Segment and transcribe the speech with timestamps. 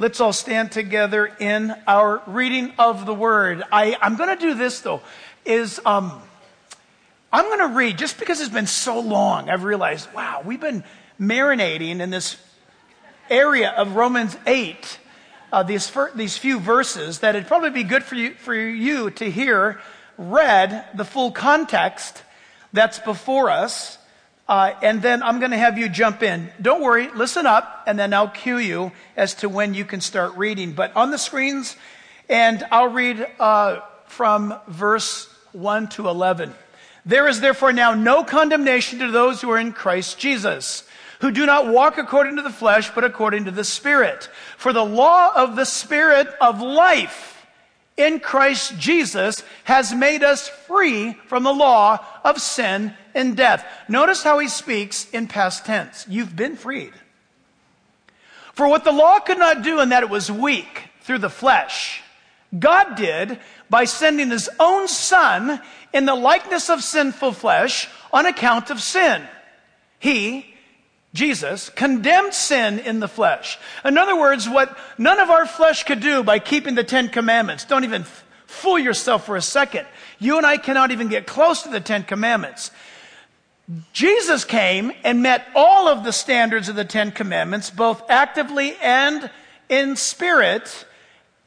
[0.00, 3.64] Let's all stand together in our reading of the word.
[3.72, 5.00] I, am going to do this though,
[5.44, 6.22] is um,
[7.32, 10.84] I'm going to read, just because it's been so long, I've realized, wow, we've been
[11.20, 12.36] marinating in this
[13.28, 15.00] area of Romans 8,
[15.52, 19.10] uh, these, fir- these few verses, that it'd probably be good for you, for you
[19.10, 19.80] to hear
[20.16, 22.22] read the full context
[22.72, 23.98] that's before us.
[24.48, 26.50] Uh, and then I'm going to have you jump in.
[26.60, 30.36] Don't worry, listen up, and then I'll cue you as to when you can start
[30.36, 30.72] reading.
[30.72, 31.76] But on the screens,
[32.30, 36.54] and I'll read uh, from verse 1 to 11.
[37.04, 40.84] There is therefore now no condemnation to those who are in Christ Jesus,
[41.20, 44.30] who do not walk according to the flesh, but according to the Spirit.
[44.56, 47.46] For the law of the Spirit of life
[47.98, 53.64] in Christ Jesus has made us free from the law of sin and death.
[53.88, 56.06] Notice how he speaks in past tense.
[56.08, 56.92] You've been freed.
[58.52, 62.02] For what the law could not do in that it was weak through the flesh,
[62.58, 63.38] God did
[63.70, 65.60] by sending his own son
[65.92, 69.22] in the likeness of sinful flesh on account of sin.
[69.98, 70.54] He,
[71.14, 73.58] Jesus, condemned sin in the flesh.
[73.84, 77.64] In other words, what none of our flesh could do by keeping the Ten Commandments.
[77.64, 78.04] Don't even
[78.46, 79.86] fool yourself for a second.
[80.18, 82.70] You and I cannot even get close to the Ten Commandments.
[83.92, 89.30] Jesus came and met all of the standards of the Ten Commandments, both actively and
[89.68, 90.86] in spirit,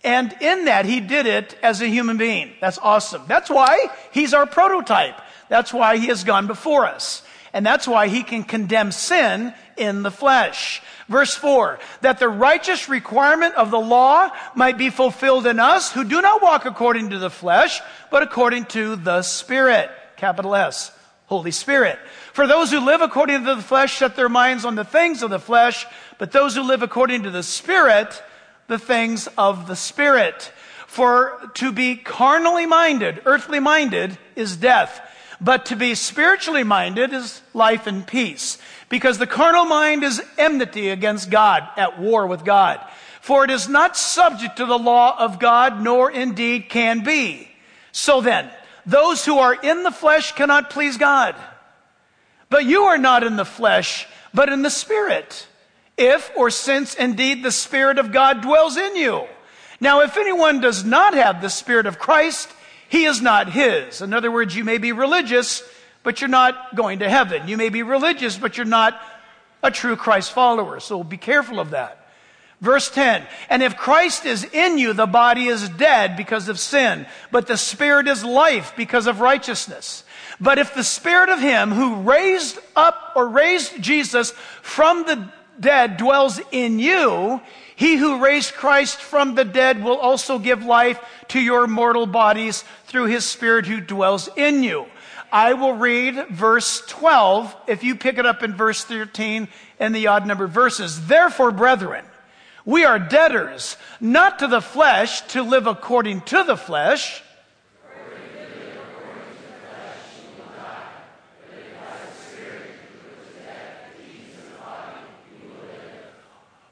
[0.03, 2.52] and in that, he did it as a human being.
[2.59, 3.23] That's awesome.
[3.28, 5.19] That's why he's our prototype.
[5.50, 7.23] That's why he has gone before us.
[7.53, 10.81] And that's why he can condemn sin in the flesh.
[11.09, 16.03] Verse 4 that the righteous requirement of the law might be fulfilled in us who
[16.03, 19.89] do not walk according to the flesh, but according to the Spirit.
[20.16, 20.91] Capital S.
[21.32, 21.98] Holy Spirit.
[22.34, 25.30] For those who live according to the flesh set their minds on the things of
[25.30, 25.86] the flesh,
[26.18, 28.22] but those who live according to the Spirit
[28.68, 30.52] the things of the Spirit.
[30.88, 35.00] For to be carnally minded, earthly minded, is death.
[35.40, 38.58] But to be spiritually minded is life and peace.
[38.90, 42.86] Because the carnal mind is enmity against God, at war with God.
[43.22, 47.47] For it is not subject to the law of God, nor indeed can be.
[47.94, 48.52] So then,
[48.86, 51.36] those who are in the flesh cannot please God.
[52.50, 55.47] But you are not in the flesh, but in the Spirit
[56.02, 59.28] if or since indeed the Spirit of God dwells in you.
[59.80, 62.50] Now, if anyone does not have the Spirit of Christ,
[62.90, 64.02] he is not his.
[64.02, 65.64] In other words, you may be religious,
[66.03, 67.47] but you're not going to heaven.
[67.47, 69.00] You may be religious, but you're not
[69.64, 70.80] a true Christ follower.
[70.80, 72.00] So be careful of that.
[72.61, 77.07] Verse 10, and if Christ is in you, the body is dead because of sin,
[77.31, 80.03] but the spirit is life because of righteousness.
[80.39, 84.29] But if the spirit of him who raised up or raised Jesus
[84.61, 85.27] from the
[85.59, 87.41] dead dwells in you,
[87.75, 92.63] he who raised Christ from the dead will also give life to your mortal bodies
[92.85, 94.85] through his spirit who dwells in you.
[95.31, 99.47] I will read verse 12 if you pick it up in verse 13
[99.79, 101.07] and the odd number verses.
[101.07, 102.05] Therefore, brethren,
[102.66, 107.23] we are debtors, not to the flesh to live according to the flesh.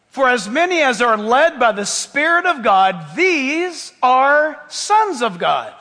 [0.10, 5.40] For as many as are led by the Spirit of God, these are sons of
[5.40, 5.74] God.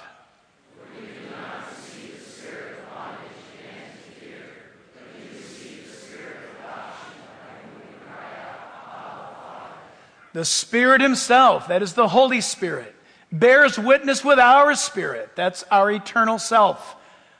[10.32, 12.94] The Spirit Himself, that is the Holy Spirit,
[13.32, 15.30] bears witness with our spirit.
[15.34, 16.96] That's our eternal self,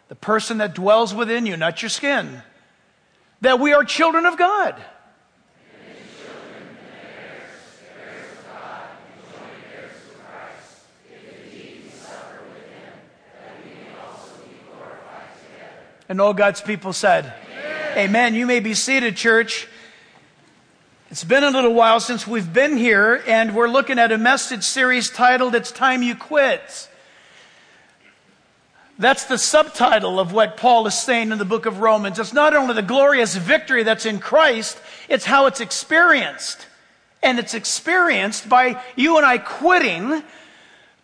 [0.09, 2.43] the person that dwells within you, not your skin,
[3.41, 4.83] that we are children of God.
[16.09, 17.99] And all God's people said, Amen.
[17.99, 18.35] Amen.
[18.35, 19.69] You may be seated, church.
[21.11, 24.63] It's been a little while since we've been here, and we're looking at a message
[24.63, 26.87] series titled It's Time You Quit.
[28.99, 32.19] That's the subtitle of what Paul is saying in the book of Romans.
[32.19, 34.79] It's not only the glorious victory that's in Christ,
[35.09, 36.67] it's how it's experienced.
[37.23, 40.23] And it's experienced by you and I quitting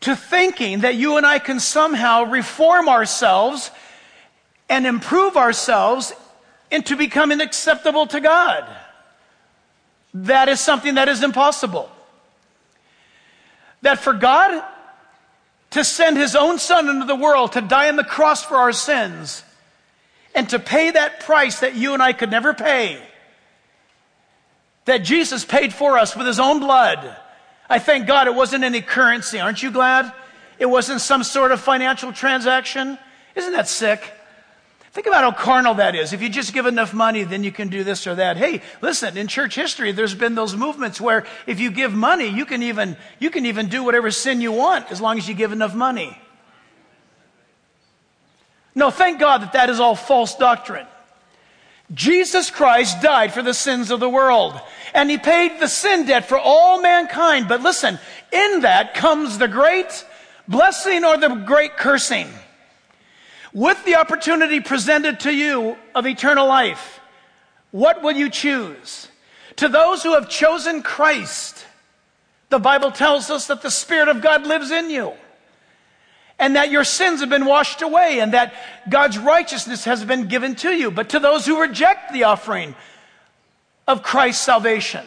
[0.01, 3.71] to thinking that you and I can somehow reform ourselves
[4.69, 6.13] and improve ourselves
[6.71, 8.69] into becoming acceptable to God.
[10.15, 11.91] That is something that is impossible.
[13.83, 14.65] That for God
[15.71, 18.73] to send his own son into the world to die on the cross for our
[18.73, 19.43] sins
[20.35, 23.03] and to pay that price that you and I could never pay,
[24.85, 27.17] that Jesus paid for us with his own blood,
[27.69, 29.41] I thank God it wasn't any currency.
[29.41, 30.13] Aren't you glad?
[30.59, 32.99] It wasn't some sort of financial transaction.
[33.35, 34.13] Isn't that sick?
[34.95, 36.13] Think about how carnal that is.
[36.13, 38.37] If you just give enough money, then you can do this or that.
[38.37, 42.45] Hey, listen, in church history, there's been those movements where if you give money, you
[42.47, 45.51] can even, you can even do whatever sin you want as long as you give
[45.51, 46.17] enough money.
[48.77, 50.87] No, thank God that that is all false doctrine.
[51.93, 54.61] Jesus Christ died for the sins of the world,
[54.95, 57.49] and he paid the sin debt for all mankind.
[57.49, 57.99] But listen,
[58.33, 60.05] in that comes the great
[60.47, 62.29] blessing or the great cursing.
[63.55, 67.01] With the opportunity presented to you of eternal life,
[67.71, 69.09] what will you choose?
[69.57, 71.65] To those who have chosen Christ,
[72.51, 75.13] the Bible tells us that the Spirit of God lives in you
[76.39, 78.55] and that your sins have been washed away and that
[78.89, 80.91] God's righteousness has been given to you.
[80.91, 82.75] But to those who reject the offering
[83.87, 85.07] of Christ's salvation,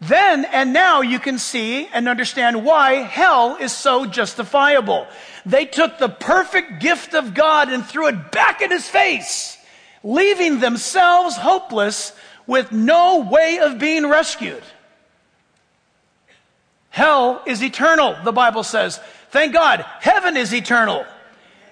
[0.00, 5.06] then and now you can see and understand why hell is so justifiable.
[5.46, 9.56] They took the perfect gift of God and threw it back in his face,
[10.02, 12.12] leaving themselves hopeless
[12.48, 14.62] with no way of being rescued.
[16.90, 18.98] Hell is eternal, the Bible says.
[19.30, 21.06] Thank God, heaven is eternal.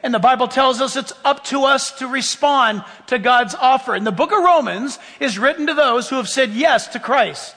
[0.04, 3.94] And the Bible tells us it's up to us to respond to God's offer.
[3.94, 7.56] And the book of Romans is written to those who have said yes to Christ.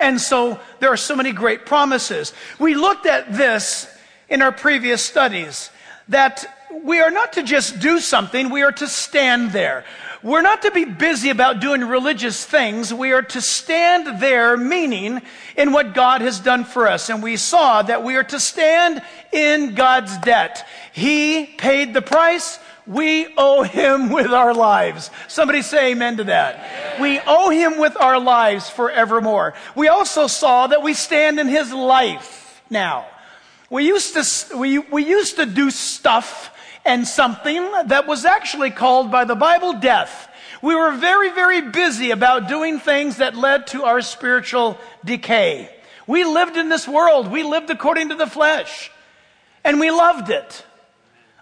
[0.00, 2.32] And so there are so many great promises.
[2.58, 3.92] We looked at this
[4.28, 5.70] in our previous studies
[6.08, 6.54] that
[6.84, 9.84] we are not to just do something, we are to stand there.
[10.22, 12.92] We're not to be busy about doing religious things.
[12.92, 15.22] We are to stand there, meaning
[15.56, 17.08] in what God has done for us.
[17.08, 19.00] And we saw that we are to stand
[19.32, 20.66] in God's debt.
[20.92, 22.58] He paid the price.
[22.84, 25.10] We owe him with our lives.
[25.28, 27.00] Somebody say amen to that.
[27.00, 29.54] We owe him with our lives forevermore.
[29.76, 33.06] We also saw that we stand in his life now.
[33.70, 36.54] We used to, we, we used to do stuff
[36.84, 40.28] and something that was actually called by the Bible death.
[40.62, 45.70] We were very, very busy about doing things that led to our spiritual decay.
[46.06, 47.30] We lived in this world.
[47.30, 48.90] We lived according to the flesh.
[49.62, 50.64] And we loved it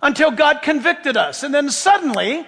[0.02, 1.44] until God convicted us.
[1.44, 2.44] And then suddenly,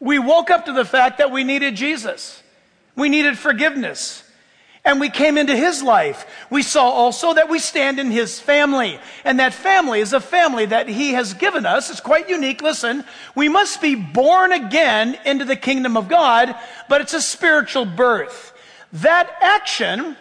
[0.00, 2.42] we woke up to the fact that we needed Jesus.
[2.96, 4.22] We needed forgiveness.
[4.86, 6.24] And we came into his life.
[6.48, 9.00] We saw also that we stand in his family.
[9.24, 11.90] And that family is a family that he has given us.
[11.90, 12.62] It's quite unique.
[12.62, 13.04] Listen,
[13.34, 16.54] we must be born again into the kingdom of God,
[16.88, 18.52] but it's a spiritual birth.
[18.92, 20.16] That action,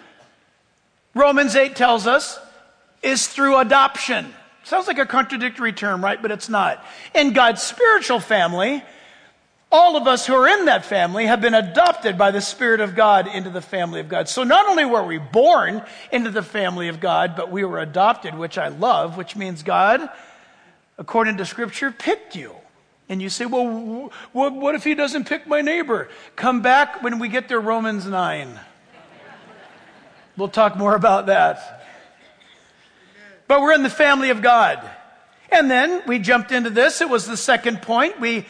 [1.14, 2.40] Romans 8 tells us,
[3.04, 4.34] is through adoption.
[4.64, 6.20] Sounds like a contradictory term, right?
[6.20, 6.84] But it's not.
[7.14, 8.84] In God's spiritual family,
[9.76, 12.96] all of us who are in that family have been adopted by the Spirit of
[12.96, 14.30] God into the family of God.
[14.30, 15.84] So not only were we born
[16.14, 20.10] into the family of God, but we were adopted, which I love, which means God,
[20.98, 22.56] according to Scripture, picked you.
[23.10, 26.08] And you say, well, what if he doesn't pick my neighbor?
[26.38, 28.58] Come back when we get to Romans 9.
[30.38, 31.86] We'll talk more about that.
[33.48, 34.90] But we're in the family of God.
[35.52, 37.02] And then we jumped into this.
[37.02, 38.22] It was the second point.
[38.22, 38.46] We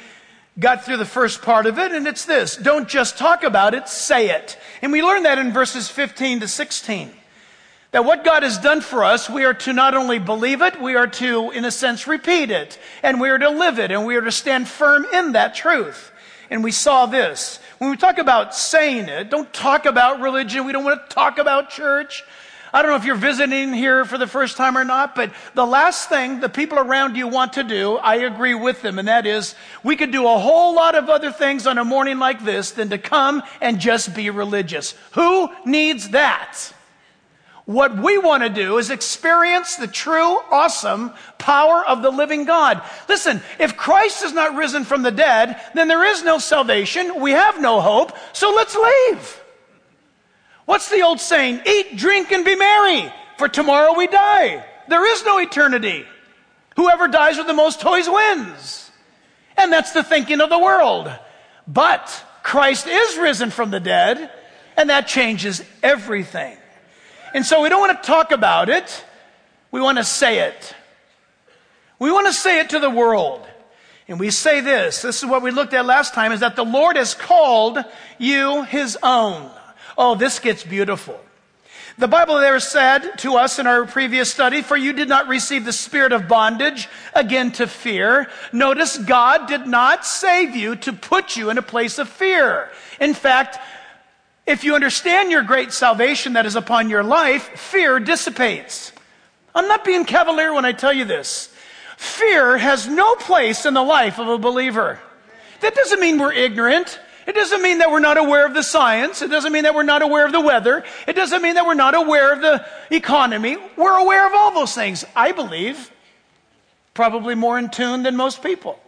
[0.59, 2.55] got through the first part of it, and it's this.
[2.55, 4.57] Don't just talk about it, say it.
[4.81, 7.11] And we learn that in verses 15 to 16.
[7.91, 10.95] That what God has done for us, we are to not only believe it, we
[10.95, 12.79] are to, in a sense, repeat it.
[13.03, 16.11] And we are to live it, and we are to stand firm in that truth.
[16.49, 17.59] And we saw this.
[17.77, 20.65] When we talk about saying it, don't talk about religion.
[20.65, 22.23] We don't want to talk about church.
[22.75, 25.65] I don't know if you're visiting here for the first time or not, but the
[25.65, 29.25] last thing the people around you want to do, I agree with them, and that
[29.25, 32.71] is we could do a whole lot of other things on a morning like this
[32.71, 34.93] than to come and just be religious.
[35.13, 36.73] Who needs that?
[37.63, 42.81] What we want to do is experience the true, awesome power of the living God.
[43.07, 47.21] Listen, if Christ is not risen from the dead, then there is no salvation.
[47.21, 48.11] We have no hope.
[48.33, 49.44] So let's leave.
[50.65, 51.61] What's the old saying?
[51.65, 54.65] Eat, drink, and be merry, for tomorrow we die.
[54.87, 56.05] There is no eternity.
[56.75, 58.91] Whoever dies with the most toys wins.
[59.57, 61.11] And that's the thinking of the world.
[61.67, 64.31] But Christ is risen from the dead,
[64.75, 66.57] and that changes everything.
[67.33, 69.03] And so we don't want to talk about it,
[69.71, 70.75] we want to say it.
[71.99, 73.45] We want to say it to the world.
[74.07, 76.65] And we say this, this is what we looked at last time, is that the
[76.65, 77.79] Lord has called
[78.19, 79.49] you his own.
[79.97, 81.19] Oh, this gets beautiful.
[81.97, 85.63] The Bible there said to us in our previous study, for you did not receive
[85.63, 88.29] the spirit of bondage again to fear.
[88.51, 92.69] Notice God did not save you to put you in a place of fear.
[92.99, 93.59] In fact,
[94.45, 98.91] If you understand your great salvation that is upon your life, fear dissipates.
[99.55, 101.51] I'm not being cavalier when I tell you this.
[101.97, 104.99] Fear has no place in the life of a believer.
[105.61, 106.99] That doesn't mean we're ignorant.
[107.27, 109.21] It doesn't mean that we're not aware of the science.
[109.21, 110.83] It doesn't mean that we're not aware of the weather.
[111.07, 113.57] It doesn't mean that we're not aware of the economy.
[113.75, 115.91] We're aware of all those things, I believe.
[116.93, 118.79] Probably more in tune than most people.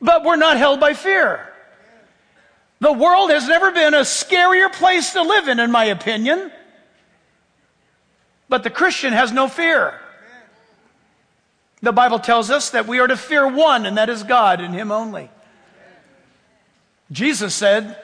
[0.00, 1.48] But we're not held by fear.
[2.80, 6.50] The world has never been a scarier place to live in, in my opinion.
[8.48, 9.98] But the Christian has no fear.
[11.80, 14.74] The Bible tells us that we are to fear one, and that is God and
[14.74, 15.30] Him only.
[17.10, 17.96] Jesus said,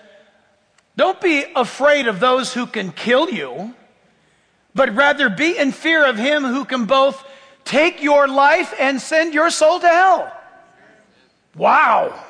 [0.97, 3.75] Don't be afraid of those who can kill you,
[4.75, 7.25] but rather be in fear of Him who can both
[7.64, 10.33] take your life and send your soul to hell.
[11.54, 12.25] Wow.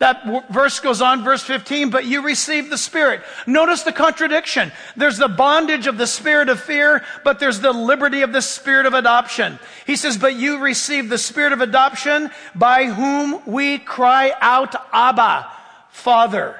[0.00, 3.20] That verse goes on, verse 15, but you receive the Spirit.
[3.46, 4.72] Notice the contradiction.
[4.96, 8.86] There's the bondage of the spirit of fear, but there's the liberty of the spirit
[8.86, 9.58] of adoption.
[9.86, 15.50] He says, but you receive the spirit of adoption by whom we cry out, Abba,
[15.90, 16.58] Father.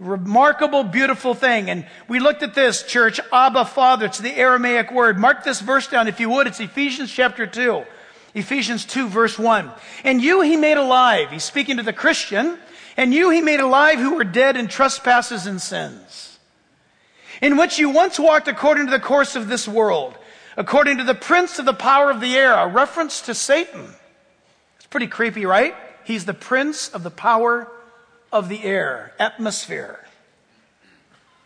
[0.00, 1.70] Remarkable, beautiful thing.
[1.70, 4.06] And we looked at this, church, Abba, Father.
[4.06, 5.16] It's the Aramaic word.
[5.16, 6.48] Mark this verse down if you would.
[6.48, 7.84] It's Ephesians chapter 2.
[8.34, 9.70] Ephesians 2 verse 1.
[10.02, 11.30] And you he made alive.
[11.30, 12.58] He's speaking to the Christian
[12.96, 16.38] and you he made alive who were dead in trespasses and sins,
[17.40, 20.14] in which you once walked according to the course of this world,
[20.56, 23.88] according to the prince of the power of the air, a reference to Satan.
[24.76, 25.74] It's pretty creepy, right?
[26.04, 27.70] He's the prince of the power
[28.32, 30.04] of the air, atmosphere.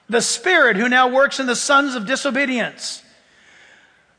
[0.09, 3.03] The spirit who now works in the sons of disobedience,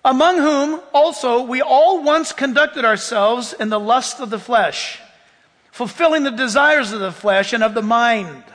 [0.03, 4.99] among whom also we all once conducted ourselves in the lust of the flesh
[5.75, 8.45] fulfilling the desires of the flesh and of the mind.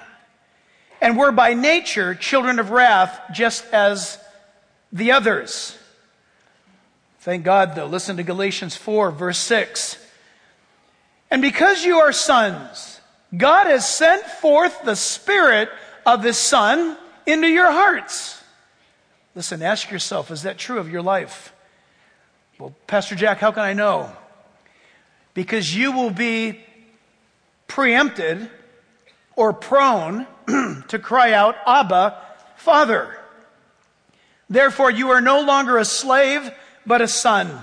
[1.03, 4.19] And were by nature children of wrath, just as
[4.91, 5.77] the others.
[7.19, 7.85] Thank God, though.
[7.85, 9.99] Listen to Galatians 4, verse 6.
[11.31, 13.03] And because you are sons,
[13.37, 15.69] God has sent forth the Spirit
[16.07, 16.97] of His Son
[17.27, 18.43] into your hearts.
[19.35, 21.53] Listen, ask yourself, is that true of your life?
[22.59, 24.11] Well, Pastor Jack, how can I know?
[25.35, 26.61] Because you will be
[27.71, 28.51] preempted
[29.37, 30.27] or prone
[30.89, 32.21] to cry out, Abba,
[32.57, 33.17] Father.
[34.51, 36.51] Therefore, you are no longer a slave,
[36.85, 37.57] but a son.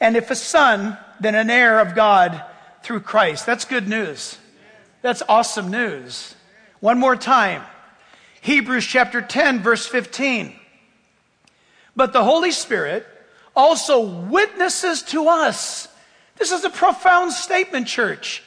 [0.00, 2.40] And if a son, then an heir of God
[2.84, 3.44] through Christ.
[3.44, 4.38] That's good news.
[5.02, 6.36] That's awesome news.
[6.78, 7.62] One more time.
[8.42, 10.54] Hebrews chapter 10, verse 15.
[11.96, 13.04] But the Holy Spirit
[13.56, 15.88] also witnesses to us.
[16.36, 18.44] This is a profound statement, church.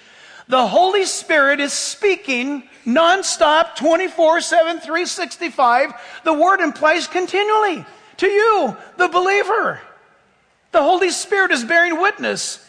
[0.50, 5.94] The Holy Spirit is speaking nonstop, 24 7, 365.
[6.24, 7.86] The word implies continually
[8.18, 9.80] to you, the believer.
[10.72, 12.66] The Holy Spirit is bearing witness.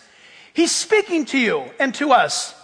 [0.52, 2.54] He's speaking to you and to us.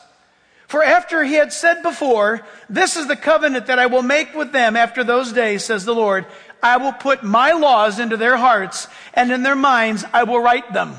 [0.68, 4.52] For after he had said before, This is the covenant that I will make with
[4.52, 6.26] them after those days, says the Lord.
[6.62, 10.74] I will put my laws into their hearts, and in their minds I will write
[10.74, 10.94] them.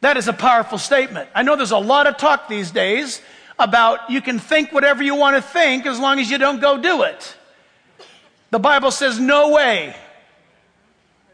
[0.00, 1.28] That is a powerful statement.
[1.34, 3.20] I know there's a lot of talk these days
[3.58, 6.78] about you can think whatever you want to think as long as you don't go
[6.78, 7.36] do it.
[8.50, 9.96] The Bible says, no way.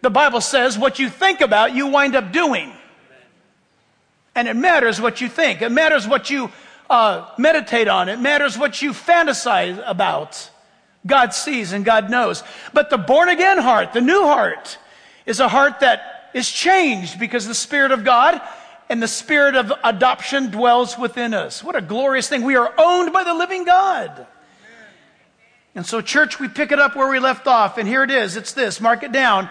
[0.01, 2.73] The Bible says what you think about, you wind up doing.
[4.35, 5.63] And it matters what you think.
[5.63, 6.51] It matters what you
[6.91, 8.09] uh, meditate on.
[8.09, 10.51] It matters what you fantasize about.
[11.07, 12.43] God sees and God knows.
[12.73, 14.79] But the born again heart, the new heart,
[15.27, 18.43] is a heart that is changed because the Spirit of God
[18.91, 21.65] and the Spirit of adoption dwells within us.
[21.65, 22.43] What a glorious thing.
[22.43, 24.27] We are owned by the living God.
[25.75, 28.37] And so, church, we pick it up where we left off, and here it is.
[28.37, 28.81] It's this.
[28.81, 29.49] Mark it down.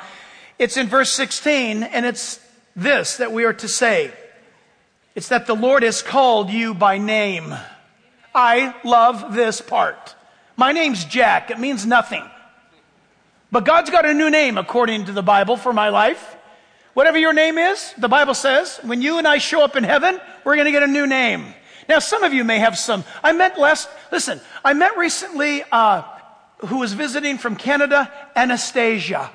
[0.59, 2.39] It's in verse 16, and it's
[2.75, 4.13] this that we are to say.
[5.15, 7.53] It's that the Lord has called you by name.
[8.33, 10.15] I love this part.
[10.55, 11.51] My name's Jack.
[11.51, 12.23] It means nothing.
[13.51, 16.35] But God's got a new name according to the Bible for my life.
[16.93, 20.19] Whatever your name is, the Bible says, when you and I show up in heaven,
[20.43, 21.53] we're going to get a new name.
[21.89, 23.03] Now, some of you may have some.
[23.23, 26.03] I met last, listen, I met recently, uh,
[26.59, 29.31] who was visiting from Canada, Anastasia.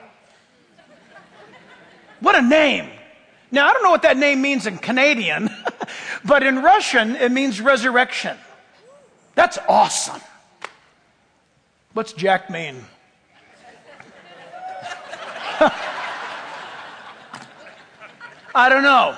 [2.21, 2.91] What a name.
[3.51, 5.51] Now, I don't know what that name means in Canadian,
[6.25, 8.37] but in Russian, it means resurrection.
[9.35, 10.21] That's awesome.
[11.93, 12.85] What's Jack mean?
[18.59, 19.17] I don't know.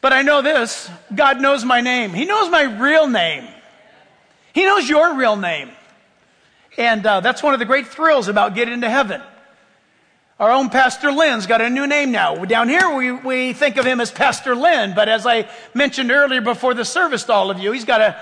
[0.00, 2.14] But I know this God knows my name.
[2.14, 3.46] He knows my real name.
[4.54, 5.70] He knows your real name.
[6.78, 9.20] And uh, that's one of the great thrills about getting into heaven.
[10.40, 12.42] Our own Pastor Lynn's got a new name now.
[12.46, 16.40] Down here, we, we think of him as Pastor Lynn, but as I mentioned earlier
[16.40, 18.20] before the service to all of you, he's got a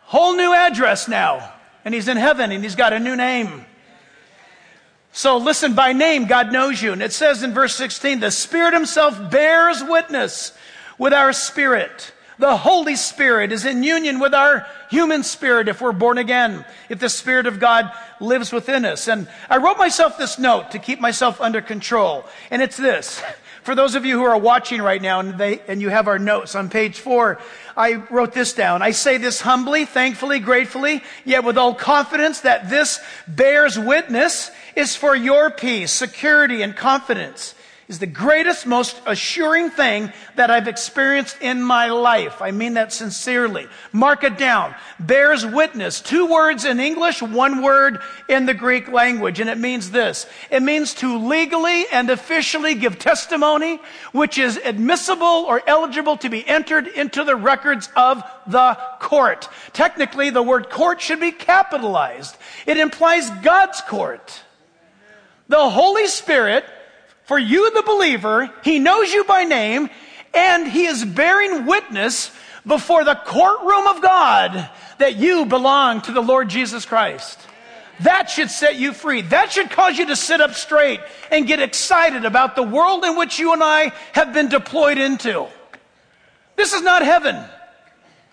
[0.00, 1.52] whole new address now.
[1.84, 3.66] And he's in heaven and he's got a new name.
[5.12, 6.92] So listen, by name, God knows you.
[6.92, 10.52] And it says in verse 16, the Spirit Himself bears witness
[10.98, 12.12] with our spirit.
[12.38, 16.98] The Holy Spirit is in union with our human spirit if we're born again, if
[16.98, 19.08] the Spirit of God lives within us.
[19.08, 22.24] And I wrote myself this note to keep myself under control.
[22.50, 23.22] And it's this.
[23.62, 26.18] For those of you who are watching right now and, they, and you have our
[26.18, 27.38] notes on page four,
[27.76, 28.80] I wrote this down.
[28.80, 34.96] I say this humbly, thankfully, gratefully, yet with all confidence that this bears witness is
[34.96, 37.54] for your peace, security, and confidence
[37.90, 42.40] is the greatest, most assuring thing that I've experienced in my life.
[42.40, 43.66] I mean that sincerely.
[43.92, 44.76] Mark it down.
[45.00, 46.00] Bears witness.
[46.00, 49.40] Two words in English, one word in the Greek language.
[49.40, 50.26] And it means this.
[50.52, 53.80] It means to legally and officially give testimony
[54.12, 59.48] which is admissible or eligible to be entered into the records of the court.
[59.72, 62.36] Technically, the word court should be capitalized.
[62.66, 64.44] It implies God's court.
[65.50, 66.64] The Holy Spirit
[67.24, 69.90] for you, the believer, he knows you by name,
[70.32, 72.30] and he is bearing witness
[72.64, 77.36] before the courtroom of God that you belong to the Lord Jesus Christ.
[78.02, 79.22] That should set you free.
[79.22, 81.00] That should cause you to sit up straight
[81.32, 85.48] and get excited about the world in which you and I have been deployed into.
[86.54, 87.36] This is not heaven.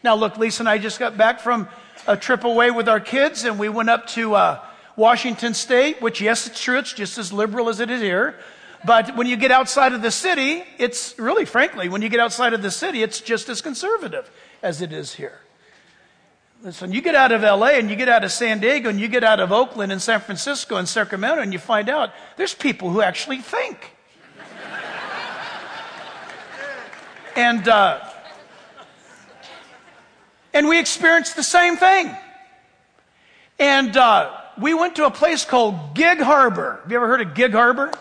[0.03, 1.67] Now, look, Lisa and I just got back from
[2.05, 4.63] a trip away with our kids, and we went up to uh,
[4.97, 8.35] Washington State, which, yes, it's true, it's just as liberal as it is here.
[8.83, 12.53] But when you get outside of the city, it's really, frankly, when you get outside
[12.53, 14.29] of the city, it's just as conservative
[14.61, 15.39] as it is here.
[16.63, 19.07] Listen, you get out of LA and you get out of San Diego and you
[19.07, 22.89] get out of Oakland and San Francisco and Sacramento and you find out there's people
[22.89, 23.95] who actually think.
[27.35, 27.99] and, uh,
[30.53, 32.15] and we experience the same thing.
[33.59, 36.79] And uh, we went to a place called Gig Harbor.
[36.81, 37.91] Have you ever heard of Gig Harbor?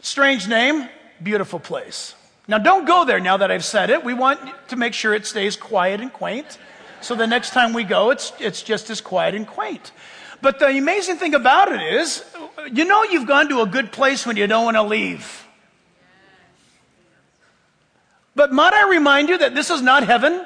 [0.00, 0.88] Strange name,
[1.22, 2.14] beautiful place.
[2.48, 4.02] Now, don't go there now that I've said it.
[4.04, 6.58] We want to make sure it stays quiet and quaint.
[7.00, 9.92] So the next time we go, it's, it's just as quiet and quaint.
[10.42, 12.24] But the amazing thing about it is,
[12.72, 15.46] you know, you've gone to a good place when you don't want to leave.
[18.34, 20.44] But might I remind you that this is not heaven?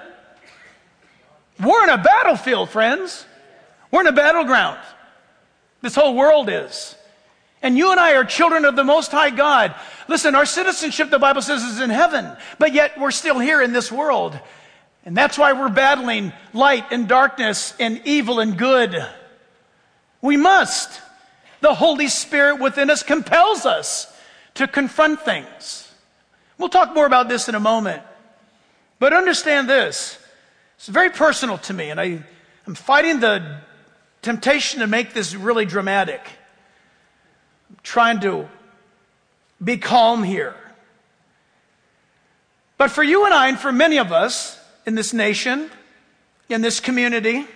[1.63, 3.25] We're in a battlefield, friends.
[3.91, 4.81] We're in a battleground.
[5.85, 6.97] This whole world is.
[7.61, 9.75] And you and I are children of the Most High God.
[10.09, 12.27] Listen, our citizenship, the Bible says, is in heaven,
[12.59, 14.39] but yet we're still here in this world.
[15.05, 19.07] And that's why we're battling light and darkness and evil and good.
[20.23, 21.03] We must.
[21.61, 24.11] The Holy Spirit within us compels us
[24.55, 25.93] to confront things.
[26.57, 28.03] We'll talk more about this in a moment.
[28.99, 30.19] But understand this.
[30.79, 32.25] It's very personal to me, and I,
[32.67, 33.61] I'm fighting the
[34.25, 36.21] temptation to make this really dramatic
[37.71, 38.49] I'm trying to
[39.63, 40.55] be calm here.
[42.77, 45.71] But for you and I, and for many of us in this nation,
[46.49, 47.47] in this community,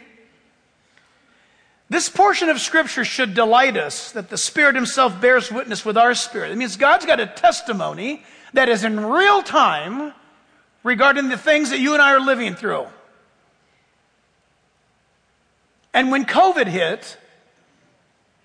[1.91, 6.15] this portion of Scripture should delight us that the Spirit Himself bears witness with our
[6.15, 6.53] spirit.
[6.53, 10.13] It means God's got a testimony that is in real time
[10.83, 12.87] regarding the things that you and I are living through.
[15.95, 17.17] And when COVID hit,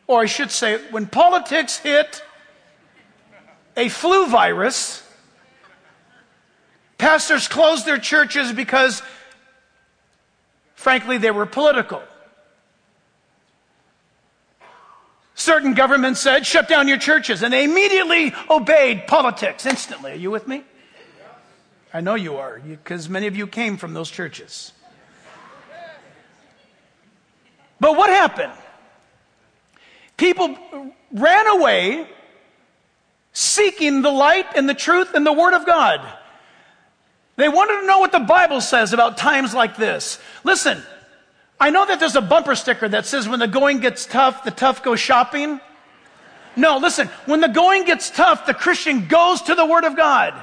[0.07, 2.23] or I should say, when politics hit
[3.75, 5.03] a flu virus,
[6.97, 9.01] pastors closed their churches because,
[10.75, 12.01] frankly, they were political.
[15.35, 20.11] Certain governments said, shut down your churches, and they immediately obeyed politics instantly.
[20.11, 20.63] Are you with me?
[21.93, 24.71] I know you are, because many of you came from those churches.
[27.83, 28.53] But what happened?
[30.15, 30.55] People
[31.11, 32.07] ran away
[33.33, 35.99] seeking the light and the truth and the Word of God.
[37.35, 40.17] They wanted to know what the Bible says about times like this.
[40.45, 40.81] Listen,
[41.59, 44.51] I know that there's a bumper sticker that says when the going gets tough, the
[44.51, 45.59] tough go shopping.
[46.55, 50.33] No, listen, when the going gets tough, the Christian goes to the Word of God.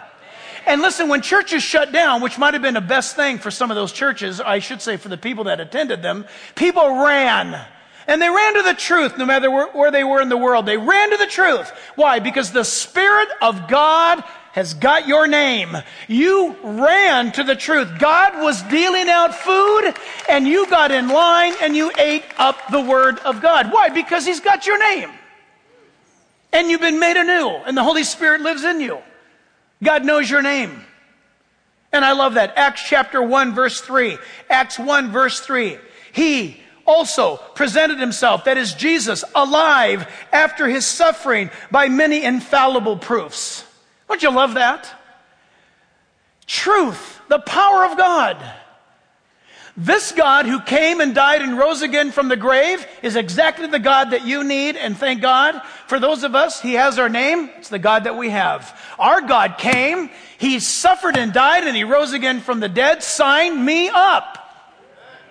[0.66, 3.70] And listen, when churches shut down, which might have been the best thing for some
[3.70, 7.66] of those churches, I should say for the people that attended them, people ran.
[8.06, 10.66] And they ran to the truth no matter where, where, they were in the world.
[10.66, 11.70] They ran to the truth.
[11.94, 12.18] Why?
[12.18, 15.76] Because the Spirit of God has got your name.
[16.08, 17.98] You ran to the truth.
[17.98, 19.94] God was dealing out food
[20.28, 23.72] and you got in line and you ate up the word of God.
[23.72, 23.90] Why?
[23.90, 25.10] Because he's got your name.
[26.52, 28.98] And you've been made anew and the Holy Spirit lives in you.
[29.82, 30.84] God knows your name.
[31.92, 32.52] And I love that.
[32.56, 34.18] Acts chapter 1 verse 3.
[34.48, 35.78] Acts 1 verse 3.
[36.12, 43.64] He also presented himself, that is Jesus, alive after his suffering by many infallible proofs.
[44.08, 44.92] Don't you love that?
[46.46, 48.36] Truth, the power of God.
[49.82, 53.78] This God who came and died and rose again from the grave is exactly the
[53.78, 54.76] God that you need.
[54.76, 57.48] And thank God for those of us, He has our name.
[57.56, 58.78] It's the God that we have.
[58.98, 63.02] Our God came, He suffered and died, and He rose again from the dead.
[63.02, 64.36] Sign me up.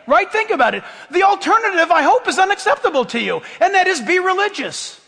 [0.08, 0.32] Right?
[0.32, 0.84] Think about it.
[1.12, 5.00] The alternative, I hope, is unacceptable to you, and that is be religious.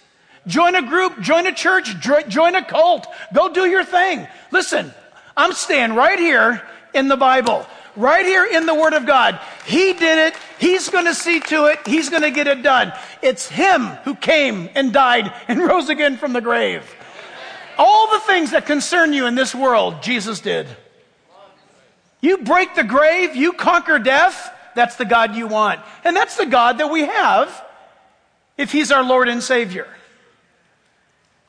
[0.45, 3.07] Join a group, join a church, join a cult.
[3.33, 4.27] Go do your thing.
[4.51, 4.93] Listen,
[5.35, 6.61] I'm staying right here
[6.93, 9.39] in the Bible, right here in the Word of God.
[9.65, 10.39] He did it.
[10.59, 11.79] He's going to see to it.
[11.85, 12.93] He's going to get it done.
[13.21, 16.83] It's Him who came and died and rose again from the grave.
[17.77, 20.67] All the things that concern you in this world, Jesus did.
[22.21, 24.53] You break the grave, you conquer death.
[24.75, 25.81] That's the God you want.
[26.03, 27.65] And that's the God that we have
[28.57, 29.87] if He's our Lord and Savior.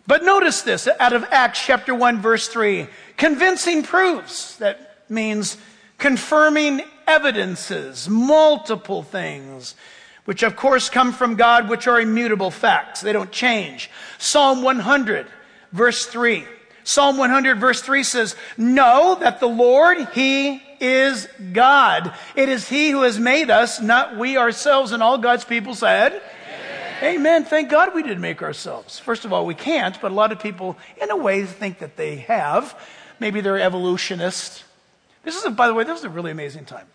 [0.07, 2.89] But notice this out of Acts chapter 1 verse 3.
[3.17, 4.57] Convincing proofs.
[4.57, 5.57] That means
[6.03, 9.77] confirming evidences, multiple things,
[10.25, 13.01] which of course come from God, which are immutable facts.
[13.01, 13.89] They don't change.
[14.19, 15.29] Psalm 100
[15.71, 16.45] verse 3.
[16.83, 22.13] Psalm 100 verse 3 says, Know that the Lord, He is God.
[22.35, 24.91] It is He who has made us, not we ourselves.
[24.91, 26.21] And all God's people said,
[27.01, 27.15] Amen.
[27.15, 27.45] Amen.
[27.45, 28.99] Thank God we didn't make ourselves.
[28.99, 31.97] First of all, we can't, but a lot of people, in a way, think that
[31.97, 32.77] they have.
[33.21, 34.65] Maybe they're evolutionists.
[35.23, 36.87] This is, a, by the way, this is a really amazing time.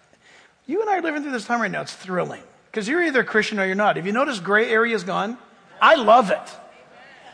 [0.66, 1.82] You and I are living through this time right now.
[1.82, 3.96] It's thrilling because you're either a Christian or you're not.
[3.96, 5.38] Have you noticed gray area is gone?
[5.82, 6.42] I love it.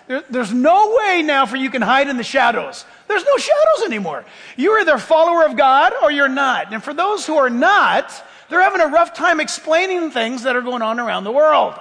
[0.08, 2.86] There, there's no way now for you can hide in the shadows.
[3.08, 4.25] There's no shadows anymore.
[4.58, 6.73] You're either a follower of God or you're not.
[6.73, 8.12] And for those who are not,
[8.49, 11.73] they're having a rough time explaining things that are going on around the world.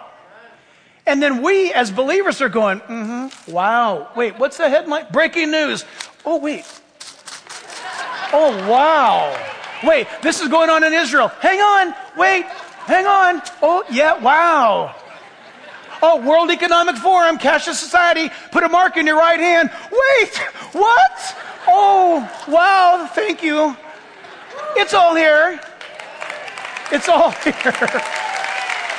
[1.05, 4.09] And then we as believers are going, mm-hmm, wow.
[4.15, 5.07] Wait, what's the headline?
[5.11, 5.85] Breaking news.
[6.25, 6.65] Oh, wait.
[8.33, 9.37] Oh, wow.
[9.85, 11.29] Wait, this is going on in Israel.
[11.41, 11.95] Hang on.
[12.17, 13.43] Wait, hang on.
[13.63, 14.95] Oh, yeah, wow.
[16.03, 19.71] Oh, World Economic Forum, cashless society, put a mark in your right hand.
[19.91, 20.37] Wait,
[20.73, 21.37] what?
[21.69, 23.77] Oh, wow, thank you.
[24.77, 25.61] It's all here.
[26.91, 27.53] It's all here.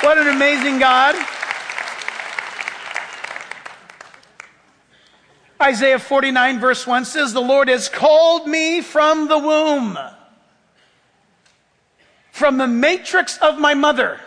[0.00, 1.14] what an amazing God.
[5.62, 9.98] Isaiah 49, verse 1 says, The Lord has called me from the womb,
[12.32, 14.20] from the matrix of my mother.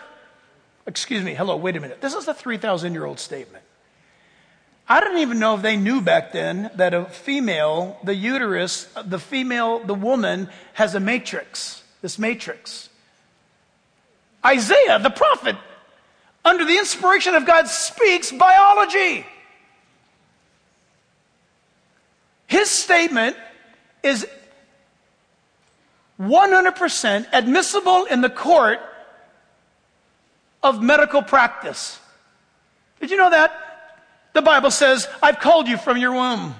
[0.86, 2.00] Excuse me, hello, wait a minute.
[2.00, 3.62] This is a 3,000 year old statement.
[4.88, 9.18] I don't even know if they knew back then that a female, the uterus, the
[9.18, 12.88] female, the woman has a matrix, this matrix.
[14.44, 15.56] Isaiah, the prophet,
[16.42, 19.26] under the inspiration of God, speaks biology.
[22.48, 23.36] His statement
[24.02, 24.26] is
[26.18, 28.80] 100% admissible in the court
[30.62, 32.00] of medical practice.
[33.00, 33.52] Did you know that?
[34.32, 36.54] The Bible says, I've called you from your womb.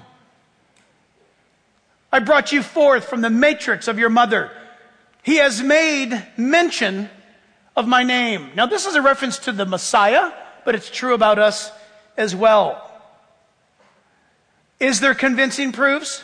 [2.11, 4.51] I brought you forth from the matrix of your mother.
[5.23, 7.09] He has made mention
[7.75, 8.51] of my name.
[8.55, 10.31] Now, this is a reference to the Messiah,
[10.65, 11.71] but it's true about us
[12.15, 12.88] as well.
[14.79, 16.23] Is there convincing proofs?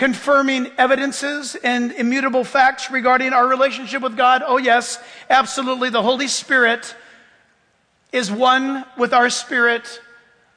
[0.00, 4.42] confirming evidences and immutable facts regarding our relationship with God?
[4.42, 5.90] Oh, yes, absolutely.
[5.90, 6.96] The Holy Spirit
[8.10, 10.00] is one with our spirit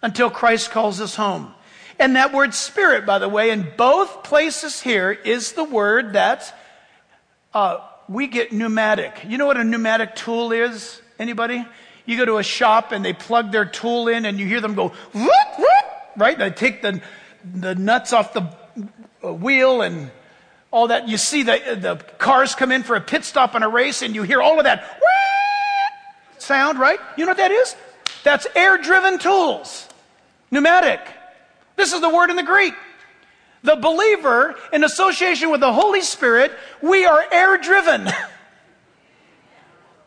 [0.01, 1.53] until Christ calls us home.
[1.99, 6.57] And that word spirit, by the way, in both places here is the word that
[7.53, 9.25] uh, we get pneumatic.
[9.27, 11.01] You know what a pneumatic tool is?
[11.19, 11.65] Anybody?
[12.05, 14.73] You go to a shop and they plug their tool in and you hear them
[14.73, 15.83] go, whoop, whoop,
[16.17, 16.38] right?
[16.38, 17.02] They take the,
[17.43, 18.47] the nuts off the
[19.23, 20.12] uh, wheel and
[20.71, 21.08] all that.
[21.08, 24.15] You see the, the cars come in for a pit stop in a race and
[24.15, 25.02] you hear all of that
[26.39, 26.99] sound, right?
[27.17, 27.76] You know what that is?
[28.23, 29.88] That's air driven tools,
[30.52, 31.02] pneumatic.
[31.76, 32.73] This is the word in the Greek.
[33.63, 38.10] The believer, in association with the Holy Spirit, we are air driven.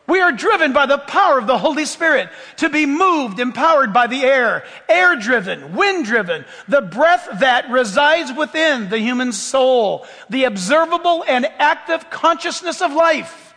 [0.07, 4.07] We are driven by the power of the Holy Spirit to be moved, empowered by
[4.07, 10.45] the air, air driven, wind driven, the breath that resides within the human soul, the
[10.45, 13.53] observable and active consciousness of life.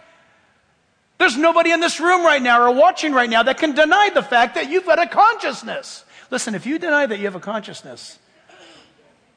[1.18, 4.22] There's nobody in this room right now or watching right now that can deny the
[4.22, 6.04] fact that you've got a consciousness.
[6.30, 8.18] Listen, if you deny that you have a consciousness,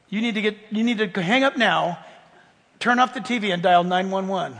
[0.08, 1.98] you need to get, you need to hang up now,
[2.80, 4.58] turn off the TV and dial 911.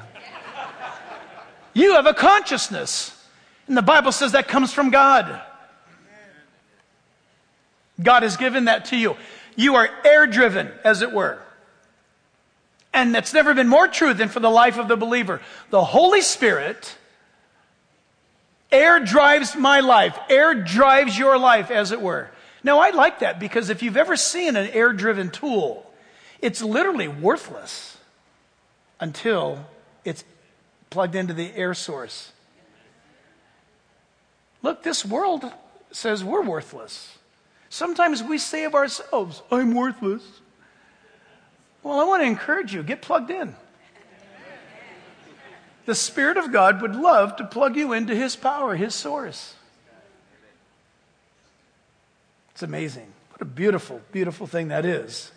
[1.74, 3.10] You have a consciousness.
[3.66, 5.40] And the Bible says that comes from God.
[8.02, 9.16] God has given that to you.
[9.56, 11.38] You are air driven, as it were.
[12.92, 15.40] And that's never been more true than for the life of the believer.
[15.70, 16.96] The Holy Spirit,
[18.70, 22.30] air drives my life, air drives your life, as it were.
[22.62, 25.90] Now, I like that because if you've ever seen an air driven tool,
[26.40, 27.96] it's literally worthless
[29.00, 29.66] until
[30.04, 30.24] it's
[30.94, 32.30] plugged into the air source.
[34.62, 35.44] Look, this world
[35.90, 37.18] says we're worthless.
[37.68, 40.22] Sometimes we say of ourselves, I'm worthless.
[41.82, 43.56] Well, I want to encourage you get plugged in.
[45.84, 49.54] The Spirit of God would love to plug you into His power, His source.
[52.52, 53.12] It's amazing.
[53.30, 55.32] What a beautiful, beautiful thing that is.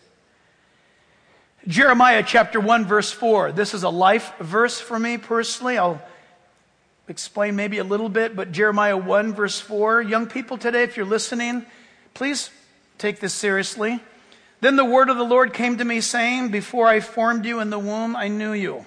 [1.67, 3.51] Jeremiah chapter 1, verse 4.
[3.51, 5.77] This is a life verse for me personally.
[5.77, 6.01] I'll
[7.09, 10.01] explain maybe a little bit, but Jeremiah 1, verse 4.
[10.01, 11.65] Young people today, if you're listening,
[12.13, 12.51] please
[12.97, 13.99] take this seriously.
[14.61, 17.69] Then the word of the Lord came to me, saying, Before I formed you in
[17.69, 18.85] the womb, I knew you.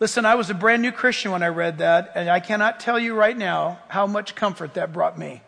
[0.00, 2.98] Listen, I was a brand new Christian when I read that, and I cannot tell
[2.98, 5.40] you right now how much comfort that brought me.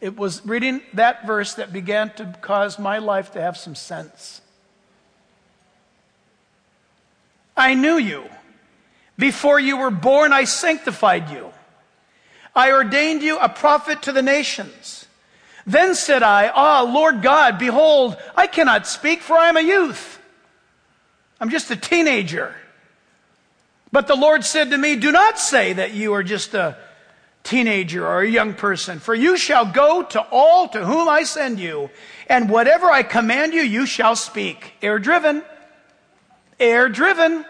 [0.00, 4.40] It was reading that verse that began to cause my life to have some sense.
[7.56, 8.24] I knew you.
[9.18, 11.52] Before you were born, I sanctified you.
[12.54, 15.06] I ordained you a prophet to the nations.
[15.66, 20.20] Then said I, Ah, Lord God, behold, I cannot speak, for I am a youth.
[21.40, 22.54] I'm just a teenager.
[23.90, 26.76] But the Lord said to me, Do not say that you are just a
[27.48, 31.58] teenager or a young person, for you shall go to all to whom I send
[31.58, 31.88] you,
[32.28, 34.74] and whatever I command you, you shall speak.
[34.82, 35.42] Air driven.
[36.60, 37.44] Air driven.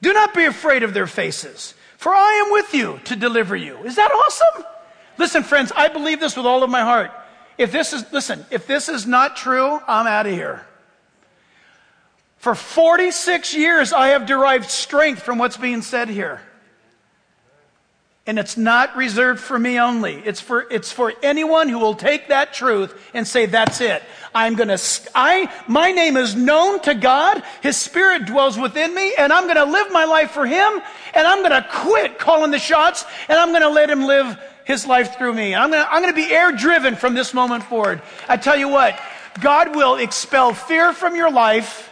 [0.00, 3.78] Do not be afraid of their faces, for I am with you to deliver you.
[3.78, 4.64] Is that awesome?
[5.18, 7.10] Listen, friends, I believe this with all of my heart.
[7.58, 10.64] If this is, listen, if this is not true, I'm out of here.
[12.36, 16.40] For 46 years, I have derived strength from what's being said here.
[18.28, 20.16] And it's not reserved for me only.
[20.16, 24.02] It's for, it's for anyone who will take that truth and say, that's it.
[24.34, 24.76] I'm gonna,
[25.14, 27.42] I, my name is known to God.
[27.62, 30.82] His spirit dwells within me and I'm gonna live my life for Him
[31.14, 35.16] and I'm gonna quit calling the shots and I'm gonna let Him live His life
[35.16, 35.54] through me.
[35.54, 38.02] I'm gonna, I'm gonna be air driven from this moment forward.
[38.28, 39.00] I tell you what,
[39.40, 41.90] God will expel fear from your life.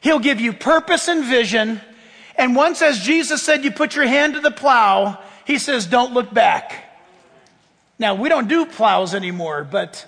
[0.00, 1.82] He'll give you purpose and vision.
[2.34, 6.12] And once, as Jesus said, you put your hand to the plow, he says, don't
[6.12, 6.84] look back.
[7.98, 10.06] Now, we don't do plows anymore, but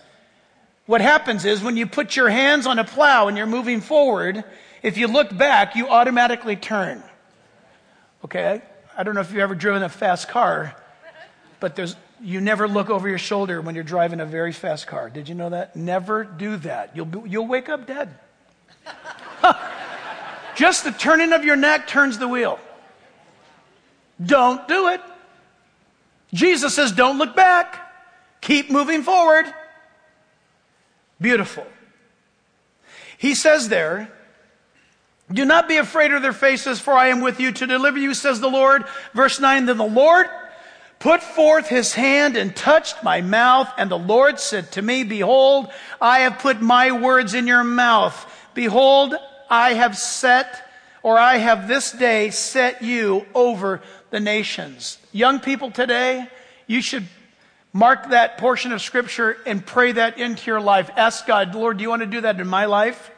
[0.86, 4.42] what happens is when you put your hands on a plow and you're moving forward,
[4.82, 7.02] if you look back, you automatically turn.
[8.24, 8.60] Okay?
[8.96, 10.74] I don't know if you've ever driven a fast car,
[11.60, 15.08] but there's, you never look over your shoulder when you're driving a very fast car.
[15.08, 15.76] Did you know that?
[15.76, 16.96] Never do that.
[16.96, 18.12] You'll, be, you'll wake up dead.
[20.56, 22.58] Just the turning of your neck turns the wheel.
[24.20, 25.00] Don't do it.
[26.32, 27.80] Jesus says, don't look back.
[28.40, 29.46] Keep moving forward.
[31.20, 31.66] Beautiful.
[33.16, 34.12] He says there,
[35.30, 38.14] do not be afraid of their faces, for I am with you to deliver you,
[38.14, 38.84] says the Lord.
[39.12, 40.26] Verse 9, then the Lord
[40.98, 45.68] put forth his hand and touched my mouth, and the Lord said to me, Behold,
[46.00, 48.26] I have put my words in your mouth.
[48.54, 49.14] Behold,
[49.50, 50.67] I have set,
[51.02, 54.98] or I have this day set you over the nations.
[55.12, 56.28] Young people today,
[56.66, 57.06] you should
[57.72, 60.90] mark that portion of scripture and pray that into your life.
[60.96, 63.10] Ask God, Lord, do you want to do that in my life?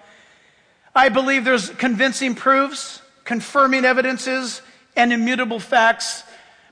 [0.94, 4.60] I believe there's convincing proofs, confirming evidences,
[4.96, 6.24] and immutable facts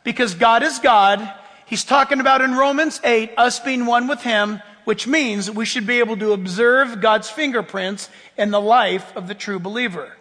[0.03, 1.33] because God is God.
[1.67, 5.87] He's talking about in Romans 8, us being one with Him, which means we should
[5.87, 10.17] be able to observe God's fingerprints in the life of the true believer.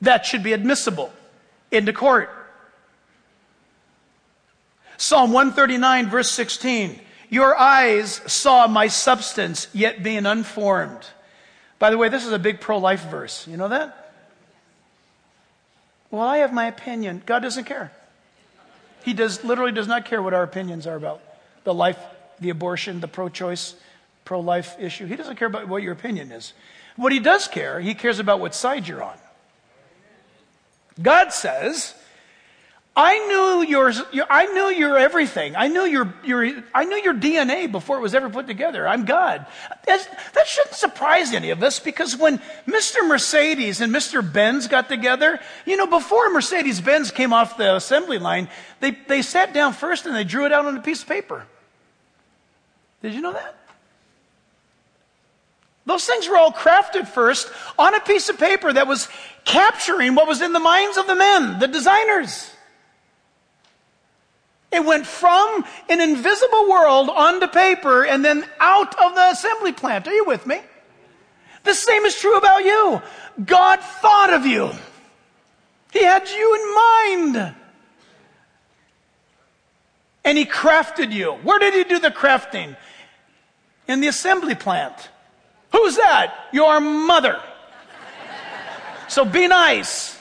[0.00, 1.12] That should be admissible
[1.70, 2.30] into court.
[4.96, 7.00] Psalm 139, verse 16.
[7.30, 11.06] Your eyes saw my substance, yet being unformed.
[11.78, 13.46] By the way, this is a big pro life verse.
[13.48, 14.12] You know that?
[16.10, 17.22] Well, I have my opinion.
[17.26, 17.90] God doesn't care.
[19.04, 21.20] He does, literally does not care what our opinions are about
[21.64, 21.98] the life,
[22.40, 23.74] the abortion, the pro choice,
[24.24, 25.06] pro life issue.
[25.06, 26.52] He doesn't care about what your opinion is.
[26.96, 29.16] What he does care, he cares about what side you're on.
[31.00, 31.94] God says,
[32.96, 33.92] I knew your,
[34.30, 35.56] I knew your everything.
[35.56, 38.86] I knew your, your, I knew your DNA before it was ever put together.
[38.86, 39.46] I'm God.
[39.84, 43.06] That's, that shouldn't surprise any of us because when Mr.
[43.06, 44.20] Mercedes and Mr.
[44.32, 49.22] Benz got together, you know, before Mercedes Benz came off the assembly line, they, they
[49.22, 51.44] sat down first and they drew it out on a piece of paper.
[53.02, 53.56] Did you know that?
[55.86, 59.08] Those things were all crafted first on a piece of paper that was
[59.44, 62.50] capturing what was in the minds of the men, the designers.
[64.72, 70.08] It went from an invisible world onto paper and then out of the assembly plant.
[70.08, 70.60] Are you with me?
[71.62, 73.00] The same is true about you.
[73.44, 74.70] God thought of you.
[75.92, 76.74] He had you in
[77.36, 77.54] mind.
[80.24, 81.32] And He crafted you.
[81.32, 82.76] Where did He do the crafting?
[83.86, 85.10] In the assembly plant.
[85.74, 86.32] Who's that?
[86.52, 87.40] Your mother.
[89.08, 90.16] So be nice.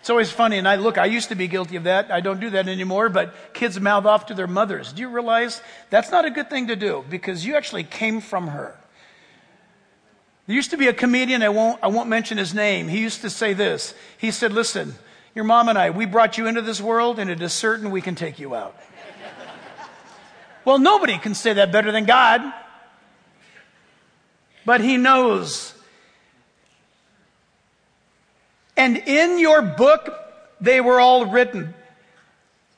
[0.00, 2.10] It's always funny, and I look, I used to be guilty of that.
[2.10, 4.92] I don't do that anymore, but kids mouth off to their mothers.
[4.92, 8.48] Do you realize that's not a good thing to do because you actually came from
[8.48, 8.78] her?
[10.46, 12.88] There used to be a comedian, I won't, I won't mention his name.
[12.88, 13.94] He used to say this.
[14.18, 14.94] He said, Listen,
[15.34, 18.02] your mom and I, we brought you into this world, and it is certain we
[18.02, 18.78] can take you out.
[20.66, 22.42] well, nobody can say that better than God.
[24.64, 25.74] But He knows
[28.76, 30.10] and in your book,
[30.60, 31.74] they were all written.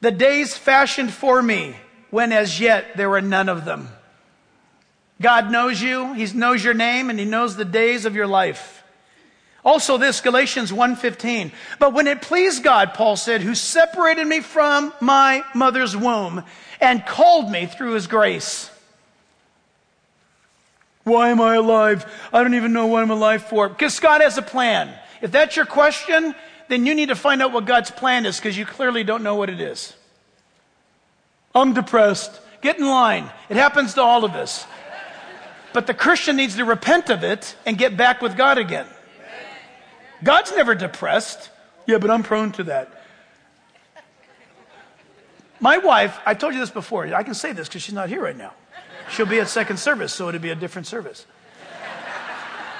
[0.00, 1.76] The days fashioned for me,
[2.10, 3.88] when as yet there were none of them.
[5.20, 8.82] God knows you, He knows your name, and He knows the days of your life.
[9.64, 11.50] Also this, Galatians 1.15.
[11.78, 16.44] But when it pleased God, Paul said, who separated me from my mother's womb
[16.80, 18.70] and called me through His grace.
[21.06, 22.04] Why am I alive?
[22.32, 23.68] I don't even know what I'm alive for.
[23.68, 24.92] Because God has a plan.
[25.22, 26.34] If that's your question,
[26.66, 29.36] then you need to find out what God's plan is because you clearly don't know
[29.36, 29.94] what it is.
[31.54, 32.40] I'm depressed.
[32.60, 33.30] Get in line.
[33.48, 34.66] It happens to all of us.
[35.72, 38.86] But the Christian needs to repent of it and get back with God again.
[40.24, 41.50] God's never depressed.
[41.86, 42.90] Yeah, but I'm prone to that.
[45.60, 47.06] My wife, I told you this before.
[47.14, 48.54] I can say this because she's not here right now.
[49.10, 51.26] She'll be at second service, so it'll be a different service.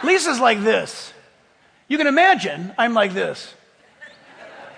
[0.02, 1.12] Lisa's like this.
[1.88, 3.54] You can imagine I'm like this.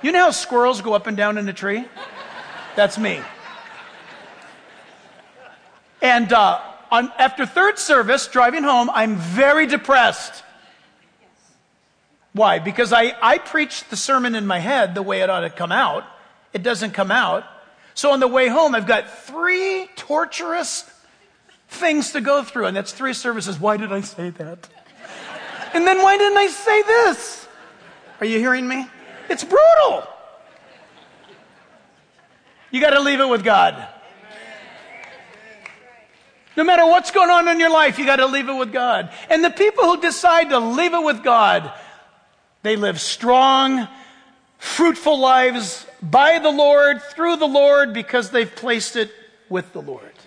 [0.02, 1.84] You know how squirrels go up and down in a tree?
[2.76, 3.20] That's me.
[6.00, 6.60] And uh,
[6.92, 10.44] on, after third service, driving home, I'm very depressed.
[12.32, 12.60] Why?
[12.60, 15.72] Because I, I preach the sermon in my head the way it ought to come
[15.72, 16.04] out.
[16.52, 17.44] It doesn't come out.
[17.94, 20.88] So on the way home, I've got three torturous
[21.68, 23.58] things to go through, and that's three services.
[23.60, 24.68] Why did I say that?
[25.74, 27.46] And then why didn't I say this?
[28.20, 28.86] Are you hearing me?
[29.28, 30.08] It's brutal.
[32.70, 33.86] You got to leave it with God.
[36.56, 39.10] No matter what's going on in your life, you got to leave it with God.
[39.30, 41.72] And the people who decide to leave it with God,
[42.62, 43.86] they live strong,
[44.58, 49.12] fruitful lives by the Lord, through the Lord, because they've placed it
[49.48, 50.17] with the Lord.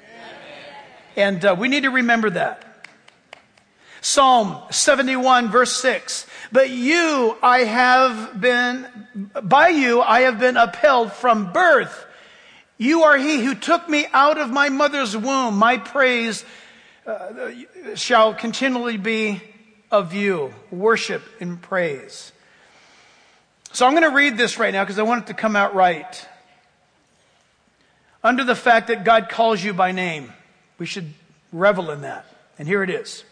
[1.15, 2.67] And uh, we need to remember that.
[4.01, 6.25] Psalm 71 verse 6.
[6.51, 9.07] But you I have been,
[9.43, 12.05] by you I have been upheld from birth.
[12.77, 15.55] You are he who took me out of my mother's womb.
[15.57, 16.43] My praise
[17.05, 17.51] uh,
[17.93, 19.41] shall continually be
[19.91, 20.53] of you.
[20.71, 22.31] Worship and praise.
[23.71, 25.75] So I'm going to read this right now because I want it to come out
[25.75, 26.27] right.
[28.23, 30.33] Under the fact that God calls you by name,
[30.81, 31.13] we should
[31.53, 32.25] revel in that.
[32.57, 33.23] And here it is.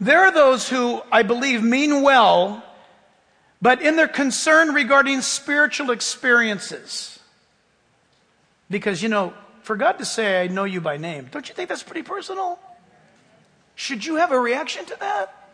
[0.00, 2.64] There are those who, I believe, mean well,
[3.62, 7.20] but in their concern regarding spiritual experiences.
[8.68, 11.68] Because, you know, for God to say, I know you by name, don't you think
[11.68, 12.58] that's pretty personal?
[13.76, 15.50] Should you have a reaction to that?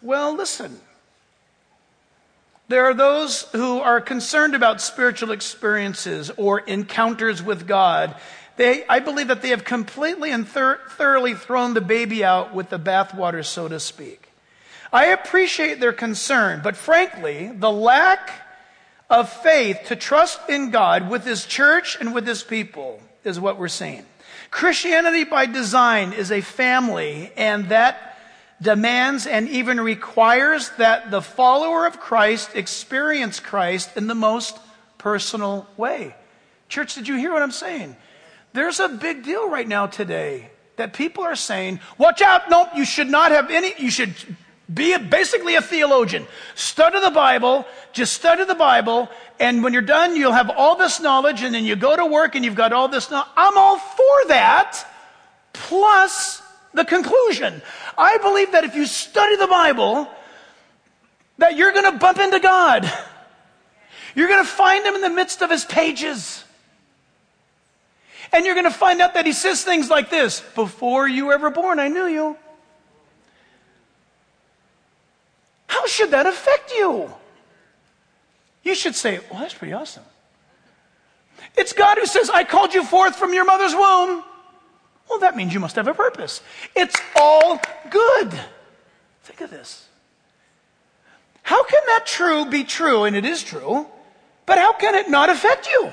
[0.00, 0.80] Well, listen.
[2.68, 8.16] There are those who are concerned about spiritual experiences or encounters with God
[8.62, 12.70] they, I believe that they have completely and thir- thoroughly thrown the baby out with
[12.70, 14.28] the bathwater, so to speak.
[14.92, 18.30] I appreciate their concern, but frankly, the lack
[19.10, 23.58] of faith to trust in God with His church and with His people is what
[23.58, 24.06] we're seeing.
[24.52, 28.16] Christianity by design is a family, and that
[28.60, 34.56] demands, and even requires that the follower of Christ experience Christ in the most
[34.98, 36.14] personal way.
[36.68, 37.96] Church, did you hear what I'm saying?
[38.52, 42.84] There's a big deal right now today that people are saying, watch out, no, you
[42.84, 44.14] should not have any, you should
[44.72, 46.26] be a, basically a theologian.
[46.54, 51.00] Study the Bible, just study the Bible, and when you're done, you'll have all this
[51.00, 53.28] knowledge, and then you go to work and you've got all this knowledge.
[53.36, 54.86] I'm all for that,
[55.52, 56.42] plus
[56.74, 57.60] the conclusion.
[57.98, 60.08] I believe that if you study the Bible,
[61.38, 62.90] that you're going to bump into God.
[64.14, 66.44] You're going to find him in the midst of his pages.
[68.32, 71.34] And you're going to find out that he says things like this Before you were
[71.34, 72.36] ever born, I knew you.
[75.66, 77.12] How should that affect you?
[78.62, 80.04] You should say, Well, that's pretty awesome.
[81.56, 84.24] It's God who says, I called you forth from your mother's womb.
[85.08, 86.40] Well, that means you must have a purpose.
[86.74, 87.60] It's all
[87.90, 88.32] good.
[89.24, 89.88] Think of this.
[91.42, 93.04] How can that true be true?
[93.04, 93.86] And it is true,
[94.46, 95.92] but how can it not affect you?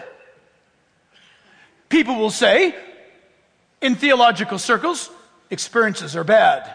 [1.89, 2.75] People will say,
[3.81, 5.09] in theological circles,
[5.49, 6.71] experiences are bad.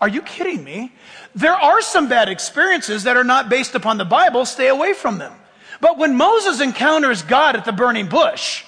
[0.00, 0.92] Are you kidding me?
[1.34, 4.44] There are some bad experiences that are not based upon the Bible.
[4.44, 5.32] Stay away from them.
[5.80, 8.64] But when Moses encounters God at the burning bush,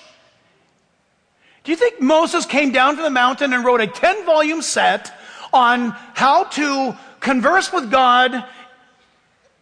[1.64, 5.12] do you think Moses came down to the mountain and wrote a 10 volume set
[5.52, 8.44] on how to converse with God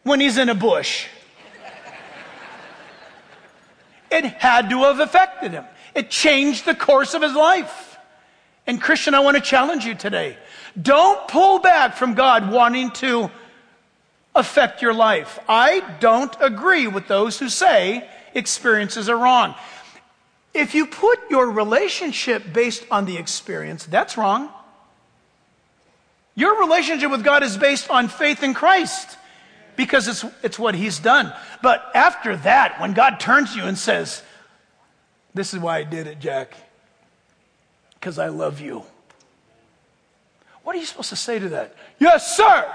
[0.02, 1.06] when he's in a bush?
[4.14, 5.64] It had to have affected him.
[5.92, 7.98] It changed the course of his life.
[8.64, 10.36] And Christian, I want to challenge you today.
[10.80, 13.28] Don't pull back from God wanting to
[14.32, 15.40] affect your life.
[15.48, 19.56] I don't agree with those who say experiences are wrong.
[20.54, 24.48] If you put your relationship based on the experience, that's wrong.
[26.36, 29.18] Your relationship with God is based on faith in Christ
[29.76, 31.32] because it's, it's what He's done.
[31.62, 34.22] But after that, when God turns you and says,
[35.34, 36.54] This is why I did it, Jack,
[37.94, 38.84] because I love you.
[40.62, 41.76] What are you supposed to say to that?
[41.98, 42.74] Yes, sir.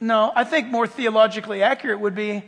[0.00, 2.42] no, I think more theologically accurate would be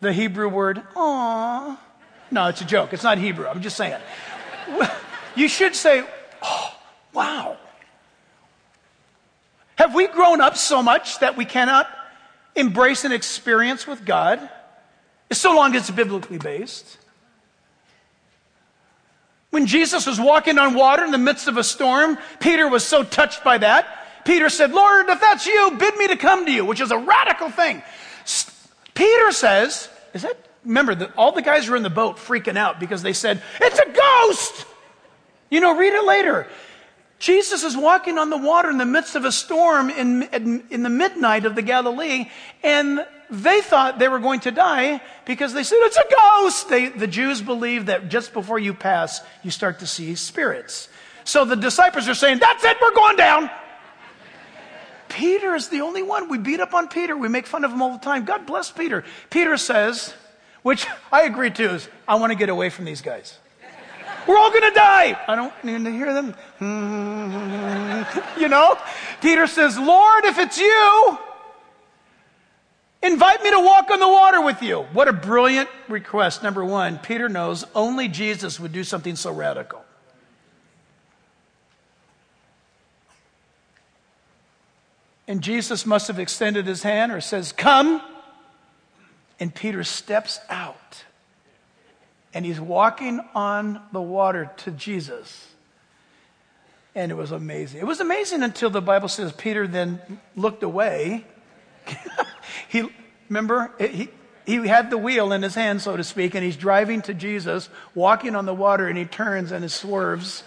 [0.00, 1.80] the Hebrew word, aw.
[2.30, 2.92] No, it's a joke.
[2.92, 3.46] It's not Hebrew.
[3.46, 4.00] I'm just saying.
[5.34, 6.04] You should say,
[6.42, 6.76] oh,
[7.12, 7.56] wow.
[9.82, 11.90] Have we grown up so much that we cannot
[12.54, 14.38] embrace an experience with God,
[15.32, 16.98] so long as it's biblically based?
[19.50, 23.02] When Jesus was walking on water in the midst of a storm, Peter was so
[23.02, 24.24] touched by that.
[24.24, 26.98] Peter said, Lord, if that's you, bid me to come to you, which is a
[26.98, 27.82] radical thing.
[28.94, 32.78] Peter says, is that, remember, the, all the guys were in the boat freaking out
[32.78, 34.64] because they said, it's a ghost.
[35.50, 36.46] You know, read it later.
[37.22, 40.82] Jesus is walking on the water in the midst of a storm in, in, in,
[40.82, 42.28] the midnight of the Galilee,
[42.64, 46.68] and they thought they were going to die because they said, It's a ghost!
[46.68, 50.88] They, the Jews believe that just before you pass, you start to see spirits.
[51.22, 53.48] So the disciples are saying, That's it, we're going down.
[55.08, 56.28] Peter is the only one.
[56.28, 57.16] We beat up on Peter.
[57.16, 58.24] We make fun of him all the time.
[58.24, 59.04] God bless Peter.
[59.30, 60.12] Peter says,
[60.62, 63.38] which I agree to, is I want to get away from these guys.
[64.26, 65.18] We're all going to die.
[65.26, 66.34] I don't need to hear them.
[68.38, 68.78] you know?
[69.20, 71.18] Peter says, Lord, if it's you,
[73.02, 74.82] invite me to walk on the water with you.
[74.92, 76.42] What a brilliant request.
[76.42, 79.84] Number one, Peter knows only Jesus would do something so radical.
[85.26, 88.02] And Jesus must have extended his hand or says, Come.
[89.40, 91.04] And Peter steps out
[92.34, 95.48] and he's walking on the water to Jesus.
[96.94, 97.80] And it was amazing.
[97.80, 100.00] It was amazing until the Bible says Peter then
[100.36, 101.24] looked away.
[102.68, 102.88] he
[103.28, 104.08] remember he
[104.44, 107.68] he had the wheel in his hand, so to speak, and he's driving to Jesus,
[107.94, 110.42] walking on the water, and he turns and he swerves.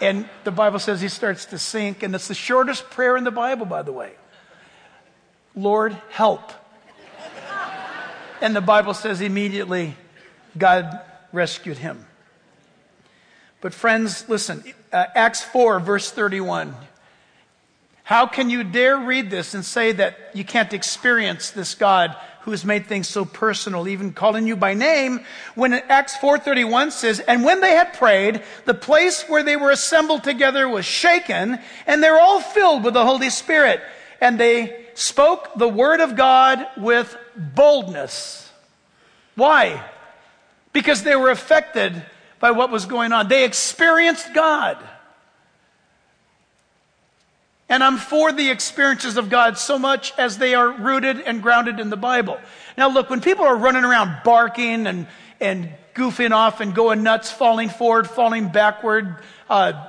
[0.00, 3.30] And the Bible says he starts to sink, and it's the shortest prayer in the
[3.30, 4.12] Bible, by the way.
[5.54, 6.52] Lord, help.
[8.40, 9.96] And the Bible says immediately
[10.56, 11.00] God
[11.32, 12.06] rescued him.
[13.60, 16.74] But, friends, listen uh, Acts 4, verse 31.
[18.02, 22.50] How can you dare read this and say that you can't experience this God who
[22.50, 25.20] has made things so personal, even calling you by name,
[25.54, 30.24] when Acts 4:31 says, "And when they had prayed, the place where they were assembled
[30.24, 33.82] together was shaken, and they were all filled with the Holy Spirit,
[34.20, 38.48] and they spoke the word of God with boldness."
[39.36, 39.84] Why?
[40.72, 42.02] Because they were affected
[42.38, 43.28] by what was going on.
[43.28, 44.78] They experienced God.
[47.68, 51.78] And I'm for the experiences of God so much as they are rooted and grounded
[51.78, 52.40] in the Bible.
[52.76, 55.06] Now, look, when people are running around barking and,
[55.40, 59.16] and goofing off and going nuts, falling forward, falling backward,
[59.48, 59.86] uh,